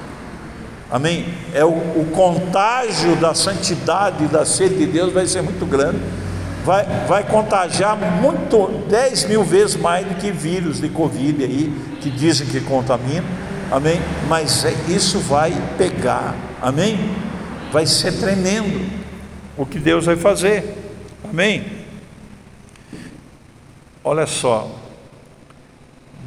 [0.91, 1.27] Amém?
[1.53, 5.99] É o, o contágio da santidade da sede de Deus vai ser muito grande.
[6.65, 12.11] Vai, vai contagiar muito, 10 mil vezes mais do que vírus de Covid aí, que
[12.11, 13.25] dizem que contamina.
[13.71, 14.01] Amém?
[14.29, 16.35] Mas é, isso vai pegar.
[16.61, 16.99] Amém?
[17.71, 18.91] Vai ser tremendo
[19.57, 20.75] o que Deus vai fazer.
[21.29, 21.65] Amém?
[24.03, 24.71] Olha só,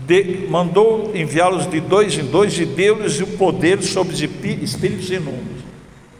[0.06, 5.62] de, mandou enviá-los de dois em dois e deu-lhes o poder sobre os espíritos imundos.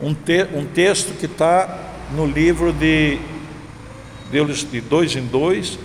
[0.02, 3.20] Um, te, um texto que está no livro de
[4.32, 5.78] deu-lhes de dois em dois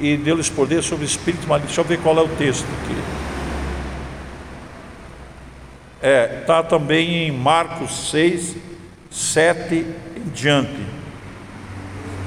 [0.00, 1.74] e deu-lhes poder sobre espíritos malignos.
[1.74, 2.96] Deixa eu ver qual é o texto aqui.
[6.02, 8.56] É, está também em Marcos 6,
[9.10, 10.86] 7 em diante.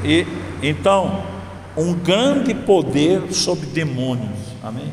[0.04, 0.26] E
[0.62, 1.24] então,
[1.78, 4.40] um grande poder sobre demônios.
[4.64, 4.92] Amém?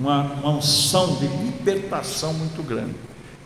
[0.00, 2.94] Uma, uma unção de libertação muito grande,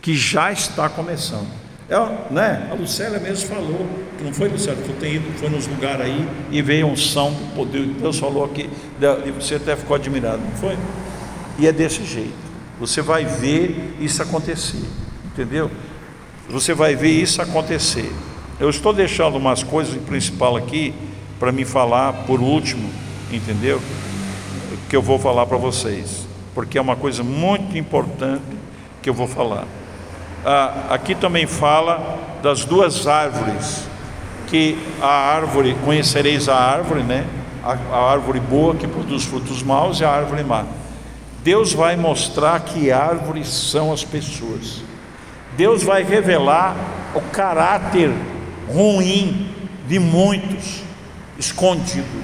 [0.01, 1.47] que já está começando.
[1.89, 2.67] É, né?
[2.71, 3.85] A Lucélia mesmo falou,
[4.17, 7.31] que não foi Lucélia, que tem ido, foi nos lugares aí e veio a unção
[7.31, 7.85] do poder.
[7.85, 8.69] Deus falou aqui,
[9.25, 10.77] e você até ficou admirado, não foi?
[11.59, 12.33] E é desse jeito.
[12.79, 14.83] Você vai ver isso acontecer,
[15.25, 15.69] entendeu?
[16.49, 18.11] Você vai ver isso acontecer.
[18.59, 20.93] Eu estou deixando umas coisas principal aqui
[21.39, 22.89] para me falar por último,
[23.31, 23.81] entendeu?
[24.89, 26.24] Que eu vou falar para vocês
[26.55, 28.41] porque é uma coisa muito importante
[29.01, 29.65] que eu vou falar.
[30.45, 33.85] Ah, aqui também fala das duas árvores,
[34.47, 37.25] que a árvore, conhecereis a árvore, né?
[37.61, 40.63] A, a árvore boa que produz frutos maus e a árvore má.
[41.43, 44.81] Deus vai mostrar que árvores são as pessoas.
[45.57, 46.75] Deus vai revelar
[47.13, 48.11] o caráter
[48.67, 49.53] ruim
[49.87, 50.83] de muitos
[51.37, 52.23] escondido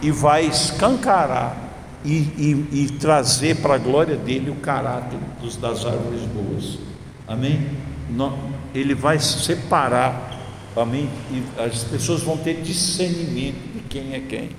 [0.00, 1.67] e vai escancarar
[2.04, 6.78] e, e, e trazer para a glória dele o caráter dos, das árvores boas.
[7.26, 7.68] Amém?
[8.74, 10.38] Ele vai separar,
[10.76, 11.08] amém?
[11.30, 14.50] E as pessoas vão ter discernimento de quem é quem.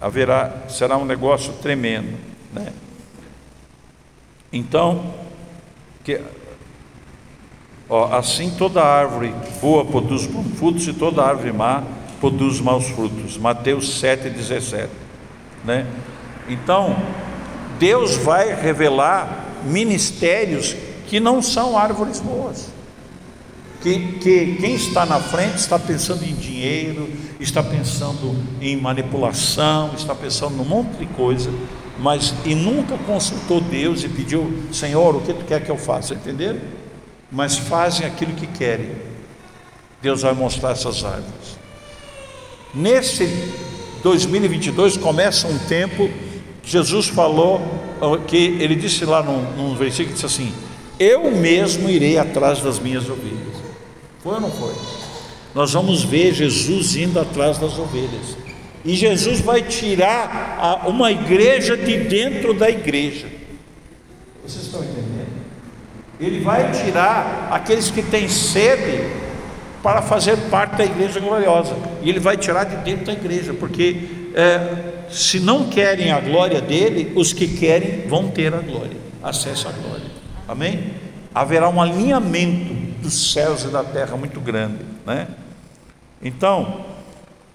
[0.00, 2.16] Haverá, será um negócio tremendo,
[2.52, 2.72] né?
[4.52, 5.12] Então,
[6.04, 6.20] que,
[7.88, 11.82] ó, assim toda árvore boa produz bons frutos e toda árvore má
[12.20, 13.36] produz maus frutos.
[13.36, 14.88] Mateus 7,17.
[15.64, 15.86] Né?
[16.48, 16.96] Então,
[17.78, 20.76] Deus vai revelar ministérios
[21.06, 22.68] que não são árvores boas.
[23.80, 30.14] Que, que quem está na frente está pensando em dinheiro, está pensando em manipulação, está
[30.14, 31.50] pensando num monte de coisa,
[31.98, 36.14] mas e nunca consultou Deus e pediu, Senhor, o que tu quer que eu faça?
[36.14, 36.60] Entenderam?
[37.30, 38.90] Mas fazem aquilo que querem.
[40.00, 41.58] Deus vai mostrar essas árvores.
[42.74, 43.26] Nesse
[44.02, 46.10] 2022 começa um tempo
[46.66, 47.60] Jesus falou
[48.26, 50.52] que ele disse lá num, num versículo disse assim:
[50.98, 53.54] Eu mesmo irei atrás das minhas ovelhas.
[54.22, 54.72] Foi ou não foi?
[55.54, 58.36] Nós vamos ver Jesus indo atrás das ovelhas.
[58.84, 63.26] E Jesus vai tirar a, uma igreja de dentro da igreja.
[64.44, 65.28] Vocês estão entendendo?
[66.20, 69.10] Ele vai tirar aqueles que têm sede
[69.82, 71.76] para fazer parte da igreja gloriosa.
[72.02, 76.60] E ele vai tirar de dentro da igreja, porque é, se não querem a glória
[76.60, 80.10] dele, os que querem vão ter a glória, acesso à glória.
[80.48, 80.92] Amém?
[81.32, 85.28] Haverá um alinhamento dos céus e da terra muito grande, né?
[86.20, 86.84] Então,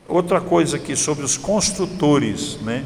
[0.07, 2.85] outra coisa aqui sobre os construtores, né?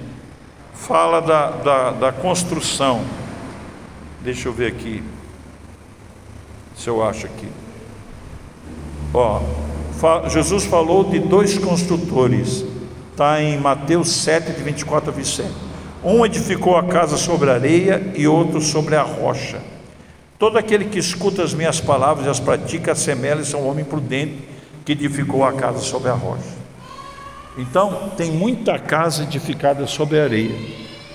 [0.74, 3.04] Fala da, da, da construção.
[4.22, 5.04] Deixa eu ver aqui,
[6.76, 7.48] se eu acho aqui.
[9.14, 9.41] Ó,
[10.30, 12.72] Jesus falou de dois construtores
[13.14, 15.47] Está em Mateus 7, de 24 a 27.
[16.03, 19.61] Um edificou a casa sobre a areia e outro sobre a rocha.
[20.39, 24.39] Todo aquele que escuta as minhas palavras e as pratica, assemelha-se a um homem prudente
[24.84, 26.57] que edificou a casa sobre a rocha.
[27.55, 30.55] Então, tem muita casa edificada sobre a areia,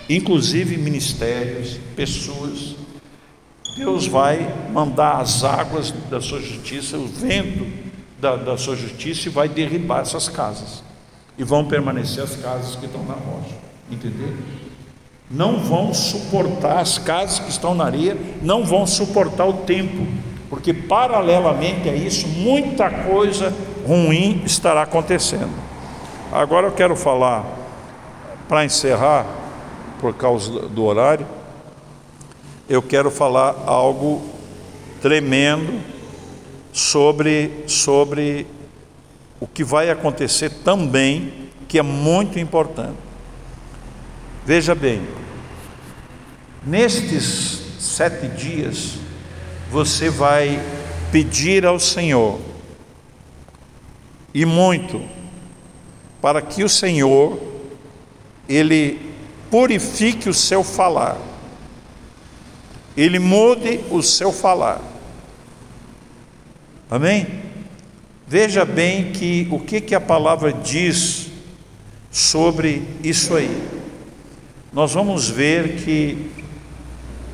[0.08, 2.76] inclusive ministérios, pessoas.
[3.76, 7.66] Deus vai mandar as águas da sua justiça, o vento
[8.20, 10.86] da, da sua justiça e vai derribar essas casas
[11.38, 13.54] e vão permanecer as casas que estão na rocha.
[13.90, 14.34] Entendeu?
[15.30, 20.06] Não vão suportar as casas que estão na areia, não vão suportar o tempo,
[20.50, 23.54] porque paralelamente a isso, muita coisa
[23.86, 25.52] ruim estará acontecendo.
[26.32, 27.44] Agora eu quero falar,
[28.48, 29.26] para encerrar,
[30.00, 31.26] por causa do horário,
[32.68, 34.22] eu quero falar algo
[35.00, 35.80] tremendo
[36.72, 38.46] sobre, sobre
[39.40, 42.96] o que vai acontecer também, que é muito importante.
[44.44, 45.06] Veja bem,
[46.64, 48.94] nestes sete dias,
[49.70, 50.60] você vai
[51.12, 52.40] pedir ao Senhor,
[54.32, 55.02] e muito,
[56.20, 57.40] para que o Senhor,
[58.48, 59.12] Ele
[59.50, 61.18] purifique o seu falar,
[62.96, 64.80] Ele mude o seu falar.
[66.90, 67.47] Amém?
[68.28, 71.28] Veja bem que o que, que a palavra diz
[72.10, 73.50] sobre isso aí.
[74.70, 76.30] Nós vamos ver que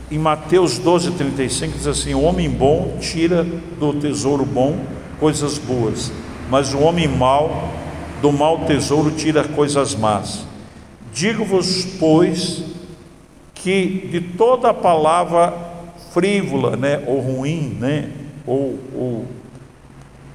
[0.09, 4.79] em Mateus 12, 35 diz assim: O homem bom tira do tesouro bom
[5.19, 6.13] coisas boas,
[6.49, 7.73] mas o homem mau
[8.23, 10.47] do mau tesouro tira coisas más.
[11.13, 12.63] Digo-vos, pois,
[13.53, 15.53] que de toda palavra
[16.13, 18.11] frívola, né, ou ruim, né,
[18.47, 19.27] ou, ou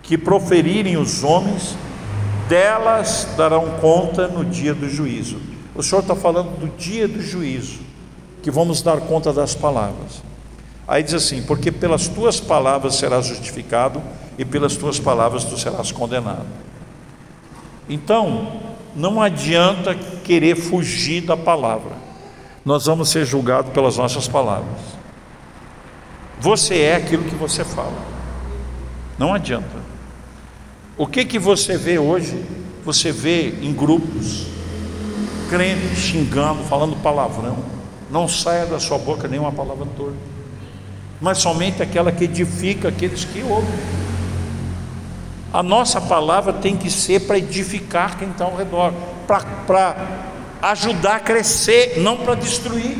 [0.09, 1.77] que proferirem os homens,
[2.47, 5.37] delas darão conta no dia do juízo.
[5.75, 7.77] O Senhor está falando do dia do juízo,
[8.41, 10.23] que vamos dar conta das palavras.
[10.87, 14.01] Aí diz assim: porque pelas tuas palavras serás justificado,
[14.35, 16.47] e pelas tuas palavras tu serás condenado.
[17.87, 18.61] Então,
[18.95, 19.93] não adianta
[20.23, 21.91] querer fugir da palavra,
[22.65, 24.79] nós vamos ser julgados pelas nossas palavras.
[26.39, 27.93] Você é aquilo que você fala,
[29.15, 29.78] não adianta.
[30.99, 32.43] O que que você vê hoje?
[32.83, 34.47] Você vê em grupos
[35.49, 37.57] crentes xingando, falando palavrão.
[38.11, 40.17] Não saia da sua boca nenhuma palavra torta,
[41.21, 43.79] mas somente aquela que edifica aqueles que ouvem.
[45.53, 48.91] A nossa palavra tem que ser para edificar quem está ao redor,
[49.25, 49.95] para
[50.61, 52.97] ajudar a crescer, não para destruir.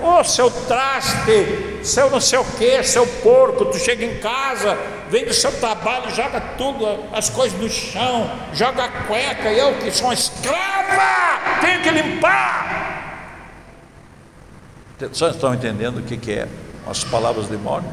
[0.00, 4.76] Ô oh, seu traste, seu não sei o que, seu porco, tu chega em casa,
[5.10, 9.90] vem do seu trabalho, joga tudo, as coisas no chão, joga a cueca, eu que
[9.90, 12.86] sou uma escrava, tenho que limpar.
[14.98, 16.48] Vocês estão entendendo o que, que é
[16.86, 17.88] as palavras de morte?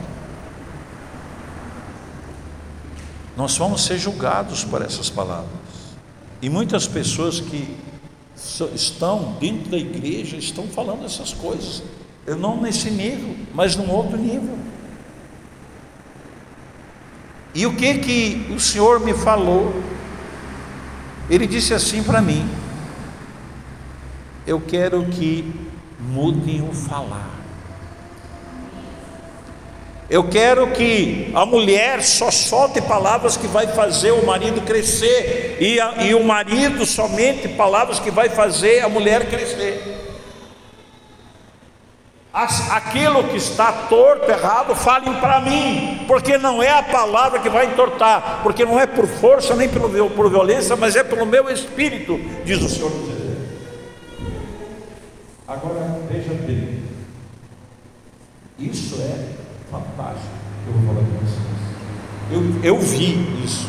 [3.36, 5.50] Nós vamos ser julgados por essas palavras.
[6.42, 7.78] E muitas pessoas que
[8.74, 11.84] estão dentro da igreja estão falando essas coisas.
[12.26, 14.58] Eu não nesse nível, mas num outro nível.
[17.54, 19.74] E o que que o Senhor me falou?
[21.30, 22.50] Ele disse assim para mim:
[24.48, 25.54] Eu quero que
[26.00, 27.30] mudem o falar.
[30.10, 35.80] Eu quero que a mulher só solte palavras que vai fazer o marido crescer, e,
[35.80, 39.93] a, e o marido somente palavras que vai fazer a mulher crescer.
[42.34, 47.68] Aquilo que está torto, errado, falem para mim, porque não é a palavra que vai
[47.68, 52.20] entortar, porque não é por força nem por, por violência, mas é pelo meu espírito,
[52.44, 52.92] diz o Senhor.
[55.48, 56.84] Agora veja bem,
[58.58, 59.28] isso é
[59.70, 61.54] fantástico que eu vou falar com vocês.
[62.64, 63.68] Eu, eu vi isso.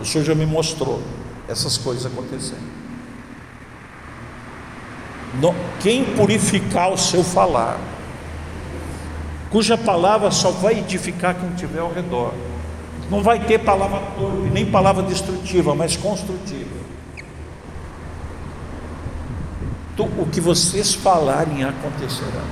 [0.00, 1.02] O Senhor já me mostrou
[1.48, 2.71] essas coisas acontecendo.
[5.80, 7.78] Quem purificar o seu falar,
[9.50, 12.32] cuja palavra só vai edificar quem estiver ao redor.
[13.10, 16.82] Não vai ter palavra torpe, nem palavra destrutiva, mas construtiva.
[20.18, 22.42] o que vocês falarem acontecerá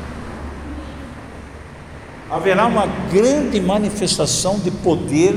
[2.31, 5.35] haverá uma grande manifestação de poder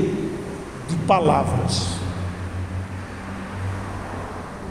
[0.88, 1.88] de palavras.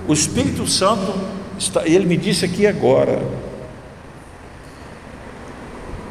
[0.08, 1.14] O Espírito Santo,
[1.58, 3.22] está, ele me disse aqui agora,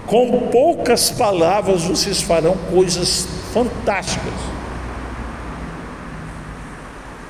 [0.07, 4.35] com poucas palavras vocês farão coisas fantásticas.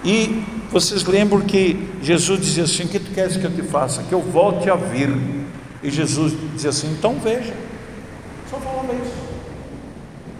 [0.05, 4.03] E vocês lembram que Jesus dizia assim: O que tu queres que eu te faça?
[4.03, 5.17] Que eu volte a vir.
[5.83, 7.55] E Jesus dizia assim: Então veja.
[8.51, 9.23] Só falava isso.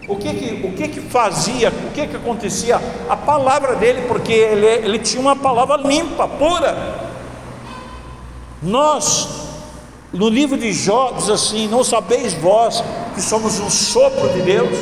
[0.07, 2.79] O que que, o que que fazia, o que que acontecia?
[3.09, 7.12] A palavra dele, porque ele, ele tinha uma palavra limpa, pura.
[8.63, 9.27] Nós,
[10.13, 12.83] no livro de Jó, diz assim: Não sabeis vós
[13.13, 14.77] que somos um sopro de Deus?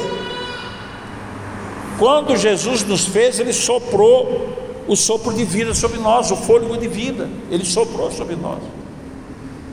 [1.98, 4.50] Quando Jesus nos fez, Ele soprou
[4.88, 8.60] o sopro de vida sobre nós, o fôlego de vida, Ele soprou sobre nós.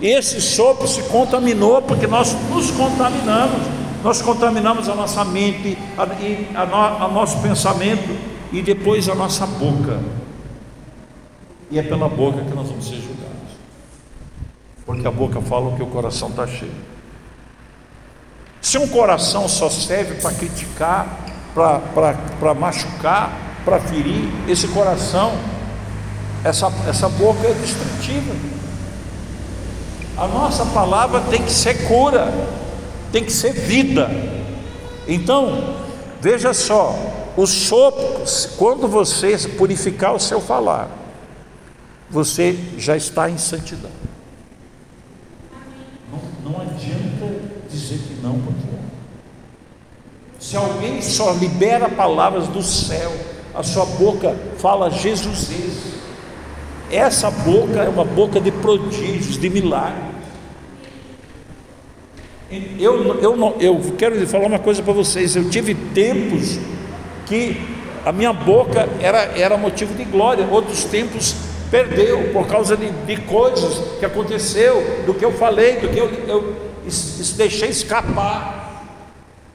[0.00, 3.78] Esse sopro se contaminou porque nós nos contaminamos.
[4.04, 6.02] Nós contaminamos a nossa mente, a,
[6.62, 8.16] a, no, a nosso pensamento
[8.52, 10.00] e depois a nossa boca.
[11.70, 13.17] E é pela boca que nós vamos ser julgados.
[14.88, 16.72] Porque a boca fala o que o coração está cheio.
[18.62, 25.36] Se um coração só serve para criticar, para machucar, para ferir, esse coração,
[26.42, 28.34] essa, essa boca é destrutiva.
[30.16, 32.32] A nossa palavra tem que ser cura,
[33.12, 34.10] tem que ser vida.
[35.06, 35.74] Então,
[36.18, 36.98] veja só,
[37.36, 38.24] o sopro,
[38.56, 40.88] quando você purificar o seu falar,
[42.08, 44.07] você já está em santidade.
[46.48, 47.40] Não, adianta
[47.70, 48.58] dizer que não, porque
[50.38, 53.12] se alguém só libera palavras do céu,
[53.54, 55.50] a sua boca fala Jesus.
[56.90, 60.08] Essa boca é uma boca de prodígios, de milagres.
[62.78, 65.36] Eu, eu, eu quero falar uma coisa para vocês.
[65.36, 66.58] Eu tive tempos
[67.26, 67.60] que
[68.06, 71.36] a minha boca era, era motivo de glória, outros tempos
[71.70, 76.10] perdeu por causa de, de coisas que aconteceu, do que eu falei, do que eu,
[76.26, 76.56] eu
[77.36, 78.86] deixei escapar.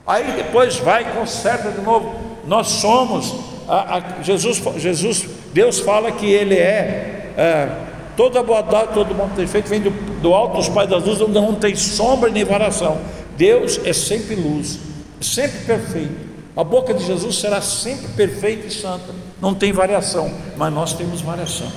[0.05, 2.15] Aí depois vai e conserta de novo.
[2.45, 3.33] Nós somos,
[3.67, 7.69] a, a, Jesus, Jesus, Deus fala que Ele é, é
[8.15, 11.33] Toda bondade, todo mundo tem feito, vem do, do alto dos pais das luzes, onde
[11.33, 12.99] não tem sombra nem variação.
[13.35, 14.77] Deus é sempre luz,
[15.19, 16.13] sempre perfeito.
[16.55, 21.21] A boca de Jesus será sempre perfeita e santa, não tem variação, mas nós temos
[21.21, 21.71] variação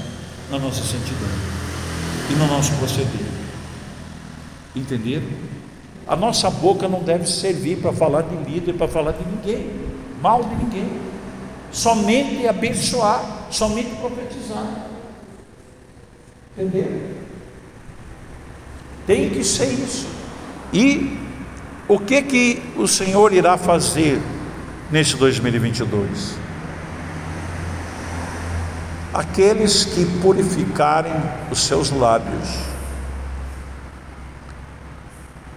[0.51, 1.57] na nossa santidade
[2.31, 3.27] e no nosso proceder.
[4.75, 5.27] Entenderam?
[6.07, 9.71] A nossa boca não deve servir para falar de líder, para falar de ninguém,
[10.23, 10.89] mal de ninguém,
[11.73, 14.87] somente abençoar, somente profetizar.
[16.57, 17.17] Entendeu?
[19.07, 20.07] Tem que ser isso.
[20.73, 21.19] E
[21.89, 24.21] o que que o Senhor irá fazer
[24.91, 26.46] nesse 2022?
[29.17, 31.15] Aqueles que purificarem
[31.51, 32.51] os seus lábios,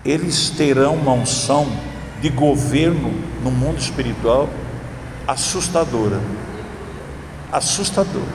[0.05, 1.68] eles terão uma unção
[2.22, 3.12] de governo
[3.43, 4.49] no mundo espiritual
[5.28, 6.22] assustadora.
[7.51, 8.32] Assustadora.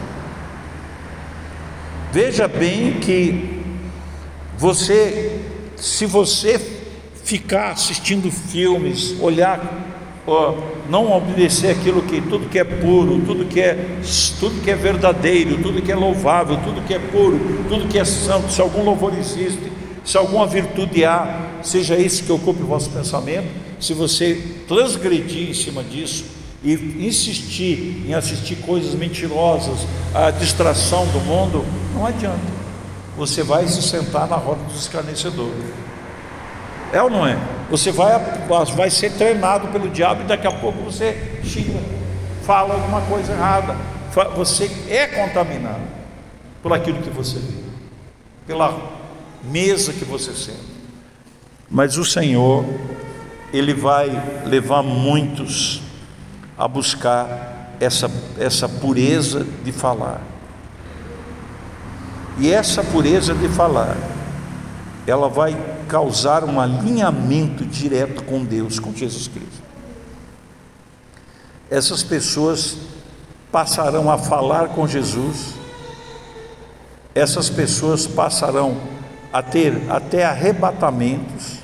[2.13, 3.65] Veja bem que
[4.59, 5.41] você,
[5.75, 6.59] se você
[7.25, 9.59] ficar assistindo filmes, olhar
[10.27, 10.55] ó,
[10.89, 13.99] não obedecer aquilo que tudo que é puro, tudo que é
[14.39, 18.05] tudo que é verdadeiro, tudo que é louvável, tudo que é puro, tudo que é
[18.05, 19.73] santo, se algum louvor existe,
[20.05, 23.49] se alguma virtude há, seja isso que ocupe o vosso pensamento,
[23.81, 26.25] se você transgredir em cima disso
[26.63, 26.73] e
[27.07, 31.65] insistir em assistir coisas mentirosas, a distração do mundo,
[31.95, 32.55] não adianta.
[33.17, 35.65] Você vai se sentar na roda dos escarnecedores.
[36.93, 37.39] É ou não é?
[37.71, 38.13] Você vai,
[38.77, 41.81] vai ser treinado pelo diabo e daqui a pouco você xinga,
[42.43, 43.77] fala alguma coisa errada.
[44.37, 45.83] Você é contaminado
[46.63, 47.63] por aquilo que você vê,
[48.47, 48.77] pela
[49.43, 50.75] mesa que você senta.
[51.71, 52.65] Mas o Senhor,
[53.53, 54.11] Ele vai
[54.47, 55.83] levar muitos
[56.57, 60.21] a buscar essa, essa pureza de falar.
[62.39, 63.97] E essa pureza de falar,
[65.07, 65.57] ela vai
[65.89, 69.63] causar um alinhamento direto com Deus, com Jesus Cristo.
[71.71, 72.79] Essas pessoas
[73.53, 75.55] passarão a falar com Jesus,
[77.15, 78.77] essas pessoas passarão
[79.33, 81.59] a ter até arrebatamentos,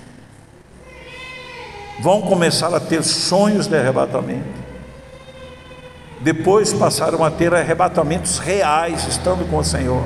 [2.02, 4.60] vão começar a ter sonhos de arrebatamento,
[6.20, 10.04] depois passaram a ter arrebatamentos reais, estando com o Senhor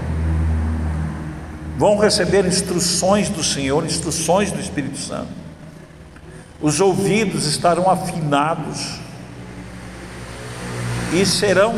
[1.77, 5.29] vão receber instruções do Senhor, instruções do Espírito Santo.
[6.61, 8.99] Os ouvidos estarão afinados
[11.13, 11.75] e serão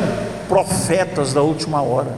[0.47, 2.15] profetas da última hora.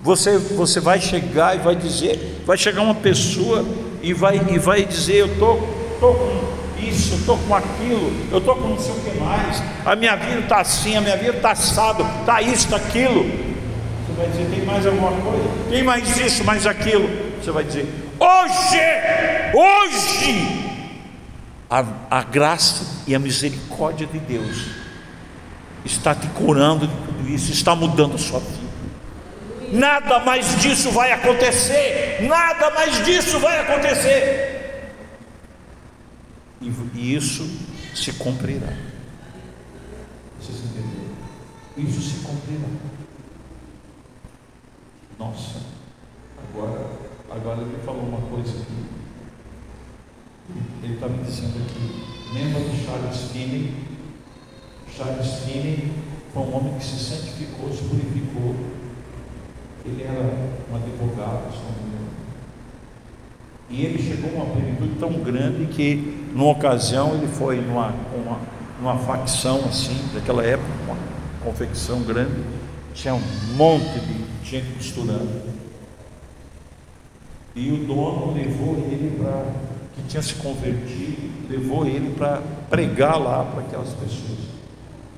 [0.00, 3.64] Você, você vai chegar e vai dizer, vai chegar uma pessoa
[4.02, 5.58] e vai, e vai dizer, eu estou
[6.00, 9.18] tô, tô com isso, eu estou com aquilo, eu estou com não sei o que
[9.18, 13.47] mais, a minha vida está assim, a minha vida está assado, está isso, está aquilo
[14.18, 15.48] vai dizer: tem mais alguma coisa?
[15.70, 17.08] Tem mais isso, mais aquilo.
[17.40, 17.86] Você vai dizer:
[18.18, 18.78] hoje,
[19.54, 20.68] hoje,
[21.70, 24.66] a, a graça e a misericórdia de Deus
[25.84, 28.68] está te curando de tudo isso, está mudando a sua vida.
[29.72, 34.94] Nada mais disso vai acontecer, nada mais disso vai acontecer.
[36.60, 37.48] E, e isso
[37.94, 38.72] se cumprirá.
[40.40, 41.08] Vocês entenderam?
[41.76, 42.68] Isso se cumprirá.
[45.18, 45.58] Nossa,
[46.38, 46.86] agora,
[47.28, 48.84] agora ele falou uma coisa aqui.
[50.82, 53.74] Ele está me dizendo aqui, lembra do Charles Finney?
[54.96, 55.92] Charles Finney
[56.32, 58.54] foi um homem que se santificou, se purificou.
[59.84, 60.22] Ele era
[60.70, 61.98] um advogado, se não me.
[63.70, 68.40] E ele chegou a uma plenitude tão grande que, numa ocasião, ele foi numa, uma,
[68.80, 70.96] numa facção assim, daquela época, uma
[71.44, 72.42] confecção grande,
[72.94, 73.22] tinha um
[73.56, 75.28] monte de gente costurando.
[77.54, 79.52] E o dono levou ele para,
[79.94, 84.38] que tinha se convertido, levou ele para pregar lá para aquelas pessoas.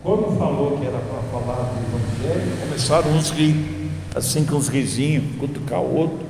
[0.02, 5.36] Quando falou que era para falar do Evangelho, começaram uns rir, assim com uns risinhos,
[5.38, 6.26] cutucar o outro.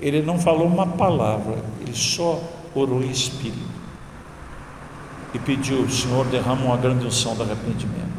[0.00, 2.42] Ele não falou uma palavra, ele só
[2.74, 3.68] orou em espírito.
[5.34, 8.09] E pediu, Senhor, derrama uma grande unção de arrependimento.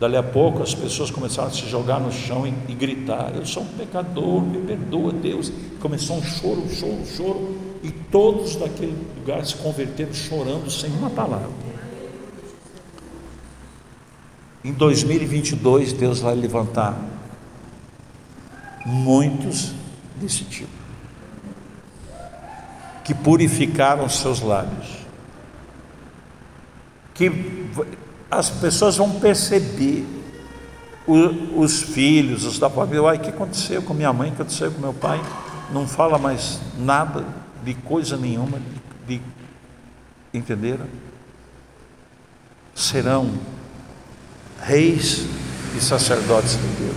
[0.00, 3.44] Dali a pouco as pessoas começaram a se jogar no chão e, e gritar: Eu
[3.44, 5.52] sou um pecador, me perdoa, Deus.
[5.78, 10.90] Começou um choro, um choro, um choro, e todos daquele lugar se converteram chorando sem
[10.92, 11.50] uma palavra.
[14.64, 16.98] Em 2022, Deus vai levantar
[18.86, 19.72] muitos
[20.16, 20.72] desse tipo,
[23.04, 24.88] que purificaram seus lábios,
[27.12, 27.28] que
[28.30, 30.06] as pessoas vão perceber
[31.06, 34.70] o, os filhos, os da família, o que aconteceu com minha mãe, o que aconteceu
[34.70, 35.20] com meu pai,
[35.72, 37.24] não fala mais nada
[37.64, 38.58] de coisa nenhuma,
[39.06, 39.22] de, de
[40.32, 40.86] entenderam?
[42.74, 43.32] Serão
[44.62, 45.26] reis
[45.76, 46.96] e sacerdotes de Deus,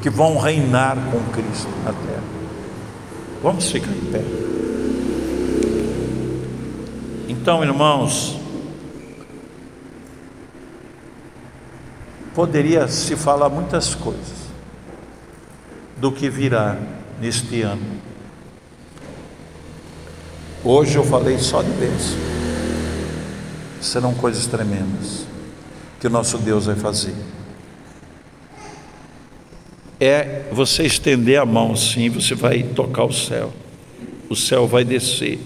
[0.00, 2.22] que vão reinar com Cristo na terra.
[3.42, 4.22] Vamos ficar em pé.
[7.28, 8.39] Então, irmãos,
[12.34, 14.50] poderia se falar muitas coisas
[15.96, 16.78] do que virá
[17.20, 18.00] neste ano.
[20.64, 22.18] Hoje eu falei só de bênção.
[23.80, 25.26] Serão coisas tremendas
[25.98, 27.14] que o nosso Deus vai fazer.
[30.00, 33.52] é você estender a mão assim, você vai tocar o céu.
[34.30, 35.38] O céu vai descer.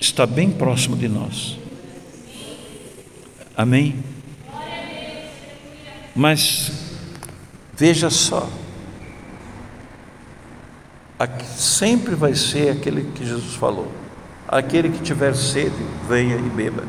[0.00, 1.56] Está bem próximo de nós.
[3.56, 4.02] Amém?
[6.18, 6.72] Mas
[7.76, 8.50] veja só,
[11.56, 13.92] sempre vai ser aquele que Jesus falou:
[14.48, 15.76] aquele que tiver sede,
[16.08, 16.82] venha e beba.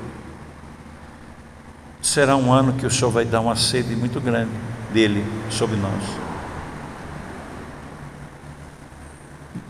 [2.02, 4.50] Será um ano que o Senhor vai dar uma sede muito grande
[4.92, 6.04] dele sobre nós.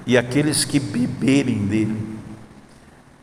[0.08, 2.18] E aqueles que beberem dele,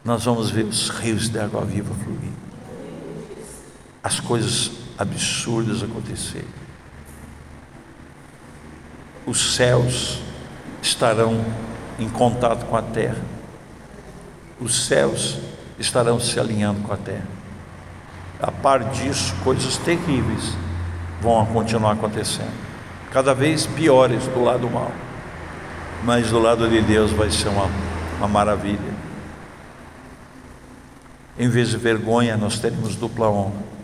[0.04, 2.30] nós vamos ver os rios de água viva fluir.
[4.04, 6.48] As coisas absurdas acontecerem.
[9.26, 10.20] Os céus
[10.82, 11.44] estarão
[11.98, 13.22] em contato com a terra.
[14.60, 15.38] Os céus
[15.78, 17.26] estarão se alinhando com a terra.
[18.40, 20.56] A par disso, coisas terríveis
[21.20, 22.52] vão continuar acontecendo,
[23.10, 24.92] cada vez piores do lado mal,
[26.04, 27.68] mas do lado de Deus vai ser uma,
[28.18, 28.94] uma maravilha.
[31.38, 33.75] Em vez de vergonha, nós teremos dupla honra.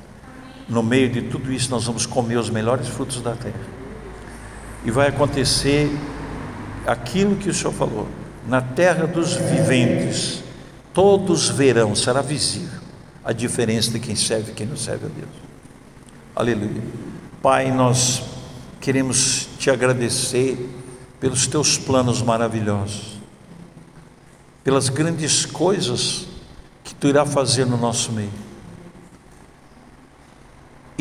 [0.73, 3.61] No meio de tudo isso, nós vamos comer os melhores frutos da terra.
[4.87, 5.95] E vai acontecer
[6.87, 8.09] aquilo que o Senhor falou:
[8.49, 10.43] na terra dos viventes,
[10.95, 12.81] todos verão, será visível
[13.23, 15.29] a diferença de quem serve e quem não serve a Deus.
[16.35, 16.83] Aleluia.
[17.43, 18.23] Pai, nós
[18.81, 20.71] queremos te agradecer
[21.21, 23.19] pelos teus planos maravilhosos,
[24.65, 26.27] pelas grandes coisas
[26.83, 28.52] que tu irá fazer no nosso meio.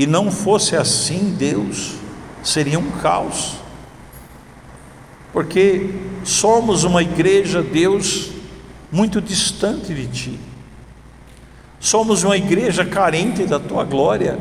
[0.01, 1.93] E não fosse assim, Deus,
[2.41, 3.61] seria um caos
[5.33, 5.89] porque
[6.23, 8.31] somos uma igreja, Deus,
[8.91, 10.39] muito distante de Ti.
[11.79, 14.37] Somos uma igreja carente da Tua glória.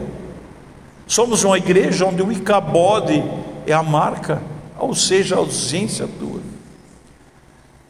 [1.07, 3.23] Somos uma igreja onde o Icabode
[3.67, 4.43] é a marca,
[4.79, 6.41] ou seja, a ausência Tua.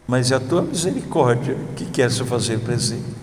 [0.06, 3.19] Mas é a Tua misericórdia que quer se fazer presente.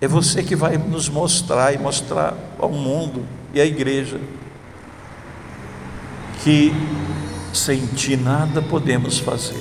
[0.00, 3.24] É você que vai nos mostrar e mostrar ao mundo
[3.54, 4.20] e à igreja
[6.44, 6.70] que
[7.52, 9.60] sem ti nada podemos fazer,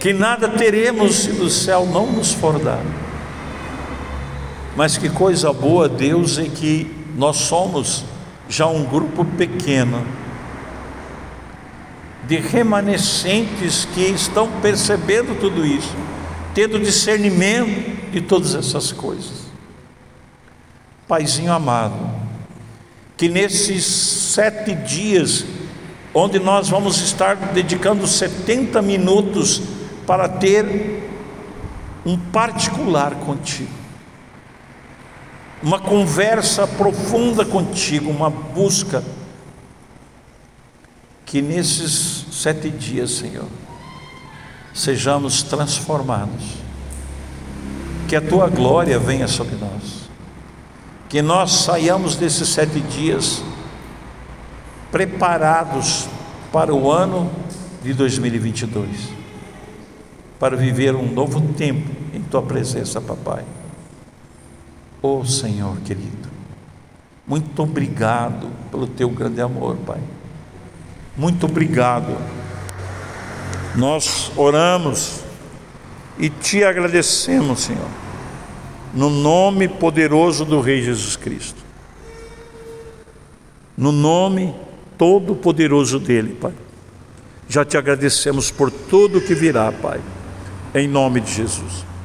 [0.00, 3.02] que nada teremos se do céu não nos for dado.
[4.74, 8.06] Mas que coisa boa, Deus, é que nós somos
[8.48, 10.02] já um grupo pequeno
[12.26, 15.94] de remanescentes que estão percebendo tudo isso,
[16.54, 19.50] tendo discernimento de todas essas coisas.
[21.08, 21.96] Paizinho amado,
[23.16, 25.44] que nesses sete dias
[26.14, 29.62] onde nós vamos estar dedicando 70 minutos
[30.06, 31.02] para ter
[32.04, 33.70] um particular contigo,
[35.62, 39.02] uma conversa profunda contigo, uma busca.
[41.24, 43.48] Que nesses sete dias, Senhor,
[44.74, 46.61] sejamos transformados,
[48.12, 50.10] que a tua glória venha sobre nós,
[51.08, 53.42] que nós saiamos desses sete dias
[54.90, 56.10] preparados
[56.52, 57.32] para o ano
[57.82, 59.08] de 2022,
[60.38, 63.46] para viver um novo tempo em tua presença, papai.
[65.00, 66.28] Oh Senhor querido,
[67.26, 70.02] muito obrigado pelo teu grande amor, Pai.
[71.16, 72.14] Muito obrigado.
[73.74, 75.22] Nós oramos
[76.18, 78.01] e te agradecemos, Senhor,
[78.94, 81.62] no nome poderoso do Rei Jesus Cristo.
[83.76, 84.54] No nome
[84.98, 86.52] todo-poderoso dele, Pai.
[87.48, 90.00] Já te agradecemos por tudo que virá, Pai,
[90.74, 91.84] em nome de Jesus.